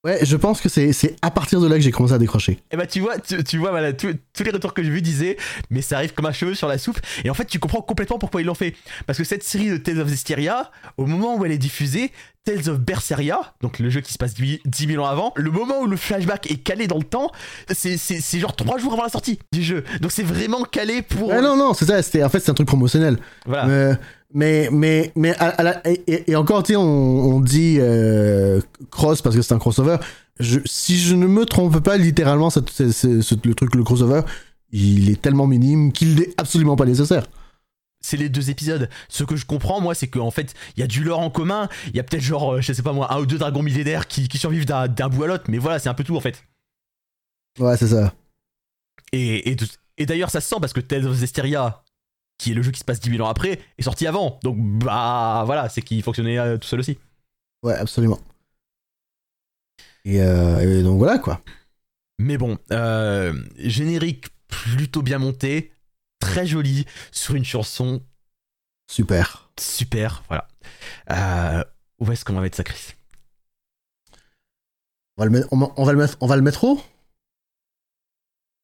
[0.03, 2.59] Ouais, je pense que c'est à partir de là que j'ai commencé à décrocher.
[2.71, 4.13] Eh bah tu vois, tu, vois, voilà, tous
[4.43, 5.37] les retours que j'ai vus disaient,
[5.71, 6.99] mais ça arrive comme un cheveu sur la soupe.
[7.23, 8.75] Et en fait, tu comprends complètement pourquoi ils l'ont fait.
[9.07, 12.11] Parce que cette série de Tales of Zestiria, au moment où elle est diffusée,
[12.47, 15.81] Tales of Berseria, donc le jeu qui se passe 10 000 ans avant, le moment
[15.81, 17.29] où le flashback est calé dans le temps,
[17.69, 17.97] c'est,
[18.39, 19.83] genre 3 jours avant la sortie du jeu.
[20.01, 21.27] Donc c'est vraiment calé pour...
[21.27, 22.25] Ouais, non, non, c'est ça.
[22.25, 23.17] En fait c'est un truc promotionnel.
[23.45, 23.67] Voilà.
[23.67, 23.95] Euh,
[24.33, 28.61] mais mais mais à- à la- et, encore, tu sais, on, on dit euh,
[28.91, 29.97] cross parce que c'est un crossover.
[30.39, 34.21] Je, si je ne me trompe pas, littéralement, cette- le truc, le crossover,
[34.71, 37.27] il est tellement minime qu'il n'est absolument pas nécessaire.
[38.01, 38.89] C'est les deux épisodes.
[39.09, 41.69] Ce que je comprends, moi, c'est qu'en fait, il y a du lore en commun.
[41.87, 44.07] Il y a peut-être, genre, euh, je sais pas moi, un ou deux dragons millénaires
[44.07, 45.45] qui, qui survivent d'un, d'un bout à l'autre.
[45.49, 46.43] Mais voilà, c'est un peu tout, en fait.
[47.59, 48.13] Ouais, c'est ça.
[49.11, 49.55] Et,
[49.97, 51.83] et, d'ailleurs, ça se sent parce que Tales of Zestiria,
[52.37, 54.39] qui est le jeu qui se passe 10 000 ans après, est sorti avant.
[54.43, 56.99] Donc, bah, voilà, c'est qu'il fonctionnait euh, tout seul aussi.
[57.63, 58.19] Ouais, absolument.
[60.05, 61.41] Et, euh, et donc voilà quoi.
[62.19, 65.71] Mais bon, euh, générique plutôt bien monté,
[66.19, 68.01] très joli, sur une chanson
[68.89, 69.49] Super.
[69.59, 70.47] super, voilà.
[71.11, 71.63] Euh,
[71.99, 72.93] où est-ce qu'on va mettre ça, Chris?
[75.17, 76.81] On va le mettre, on, va- on va le mettre, on va le mettre haut?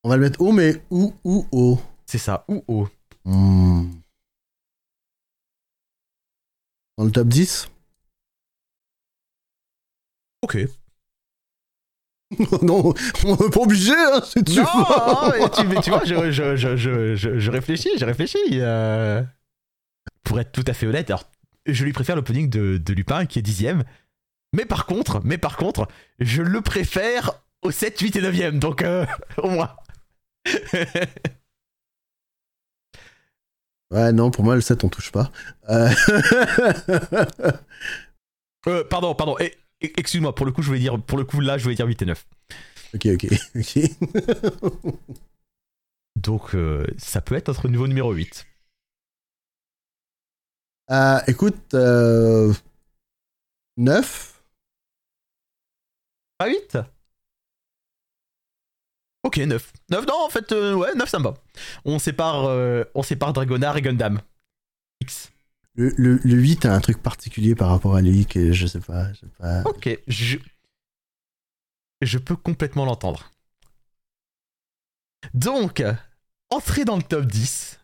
[0.03, 1.79] On va le mettre haut, mais où, où, haut?
[2.05, 2.89] C'est ça, ou haut
[3.25, 3.89] Hmm.
[6.97, 7.69] Dans le top 10
[10.41, 10.57] Ok.
[12.61, 12.93] Non,
[13.25, 14.65] on n'est pas obligé, hein, si tu Non,
[15.31, 18.37] mais tu, mais tu vois, je, je, je, je, je, je réfléchis, je réfléchis.
[18.53, 19.21] euh.
[20.23, 21.23] Pour être tout à fait honnête, alors,
[21.65, 23.83] je lui préfère l'opening de, de Lupin qui est dixième.
[24.53, 25.87] Mais par contre, mais par contre,
[26.19, 27.31] je le préfère
[27.61, 29.05] au 7, 8 et 9ème, donc euh,
[29.37, 29.75] au moins.
[33.91, 35.29] Ouais, non, pour moi, le 7, on touche pas.
[35.69, 35.89] Euh,
[38.65, 39.53] Euh, pardon, pardon, eh,
[39.83, 42.01] excuse-moi, pour le coup, je voulais dire, pour le coup, là, je voulais dire 8
[42.01, 42.25] et 9.
[42.95, 44.93] ok, ok, ok.
[46.15, 48.45] Donc, euh, ça peut être notre niveau numéro 8.
[50.91, 52.53] Euh, écoute, euh,
[53.77, 54.43] 9
[56.39, 56.77] Ah, 8
[59.23, 59.73] Ok, 9.
[59.89, 61.33] 9, non, en fait, euh, ouais, 9, ça me va.
[61.85, 62.45] On sépare,
[62.93, 64.21] on sépare Dragonard et Gundam.
[65.01, 65.32] X.
[65.75, 68.79] le, le, le 8 a un truc particulier par rapport à lui que je sais
[68.79, 69.13] pas.
[69.15, 69.61] Sais pas.
[69.63, 70.37] Ok, je...
[72.19, 73.31] Peux complètement l'entendre.
[75.33, 75.81] Donc,
[76.49, 77.79] entrée dans le top 10,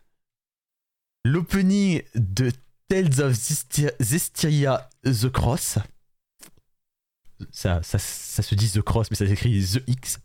[1.24, 2.52] l'opening de
[2.88, 5.78] Tales of Zesti- Zestiria The Cross.
[7.50, 10.18] Ça, ça, ça se dit The Cross, mais ça s'écrit The X.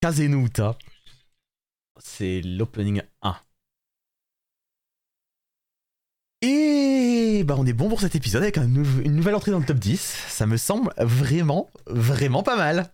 [0.00, 0.76] Kazenuta.
[1.98, 3.36] C'est l'opening 1.
[6.46, 9.58] Et bah on est bon pour cet épisode avec un nou- une nouvelle entrée dans
[9.60, 9.98] le top 10.
[10.28, 12.90] Ça me semble vraiment, vraiment pas mal.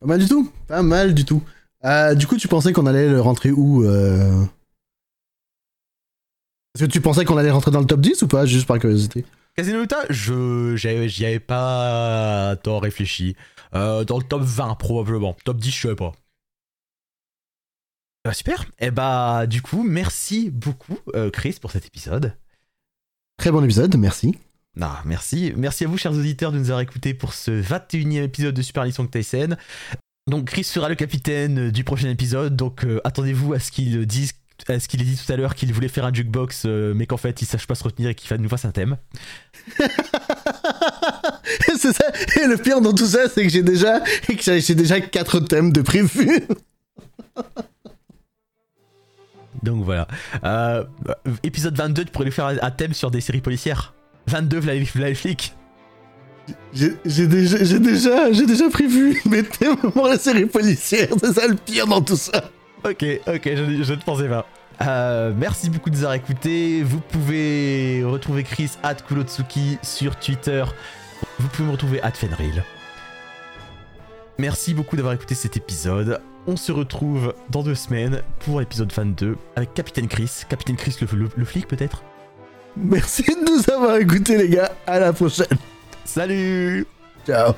[0.00, 0.50] Pas mal du tout.
[0.66, 1.42] Pas mal du tout.
[1.84, 4.42] Euh, du coup, tu pensais qu'on allait le rentrer où euh
[6.74, 8.78] Est-ce que tu pensais qu'on allait rentrer dans le top 10 ou pas, juste par
[8.78, 9.24] curiosité?
[9.56, 13.36] Casino Utah, je j'y j'y avais pas tant réfléchi.
[13.74, 15.36] Euh, dans le top 20 probablement.
[15.44, 16.12] Top 10, je sais pas.
[18.24, 18.66] Bah, super.
[18.78, 22.36] Et bah du coup, merci beaucoup euh, Chris pour cet épisode.
[23.38, 24.36] Très bon épisode, merci.
[24.78, 25.52] Ah, merci.
[25.56, 28.84] Merci à vous, chers auditeurs, de nous avoir écoutés pour ce 21e épisode de Super
[28.84, 29.56] Licence Tyson.
[30.28, 32.54] Donc, Chris sera le capitaine du prochain épisode.
[32.56, 34.32] Donc, euh, attendez-vous à ce qu'il dise,
[34.68, 37.06] à ce qu'il ait dit tout à l'heure qu'il voulait faire un jukebox, euh, mais
[37.06, 38.98] qu'en fait, il sache pas se retenir et qu'il nous fasse un thème.
[41.78, 42.04] c'est ça.
[42.40, 45.72] Et le pire dans tout ça, c'est que j'ai déjà, que j'ai déjà quatre thèmes
[45.72, 46.44] de prévus.
[49.62, 50.06] Donc, voilà.
[50.44, 50.84] Euh,
[51.42, 53.94] épisode 22, tu pourrais lui faire un thème sur des séries policières.
[54.26, 55.54] 22, Vla Vla les flics.
[56.72, 61.08] J'ai déjà, déjà, déjà prévu mes thèmes pour la série policière.
[61.20, 62.50] C'est ça le pire dans tout ça.
[62.84, 64.46] Ok, ok, je, je ne pensais pas.
[64.82, 66.82] Euh, merci beaucoup de nous avoir écoutés.
[66.82, 70.64] Vous pouvez retrouver Chris at Kulotsuki sur Twitter.
[71.38, 72.64] Vous pouvez me retrouver at Fenril.
[74.38, 76.20] Merci beaucoup d'avoir écouté cet épisode.
[76.50, 80.42] On se retrouve dans deux semaines pour l'épisode 22 avec Capitaine Chris.
[80.48, 82.02] Capitaine Chris le, le- le flic peut-être?
[82.76, 84.72] Merci de nous avoir écoutés, les gars.
[84.84, 85.46] À la prochaine.
[86.04, 86.84] Salut
[87.24, 87.52] Ciao.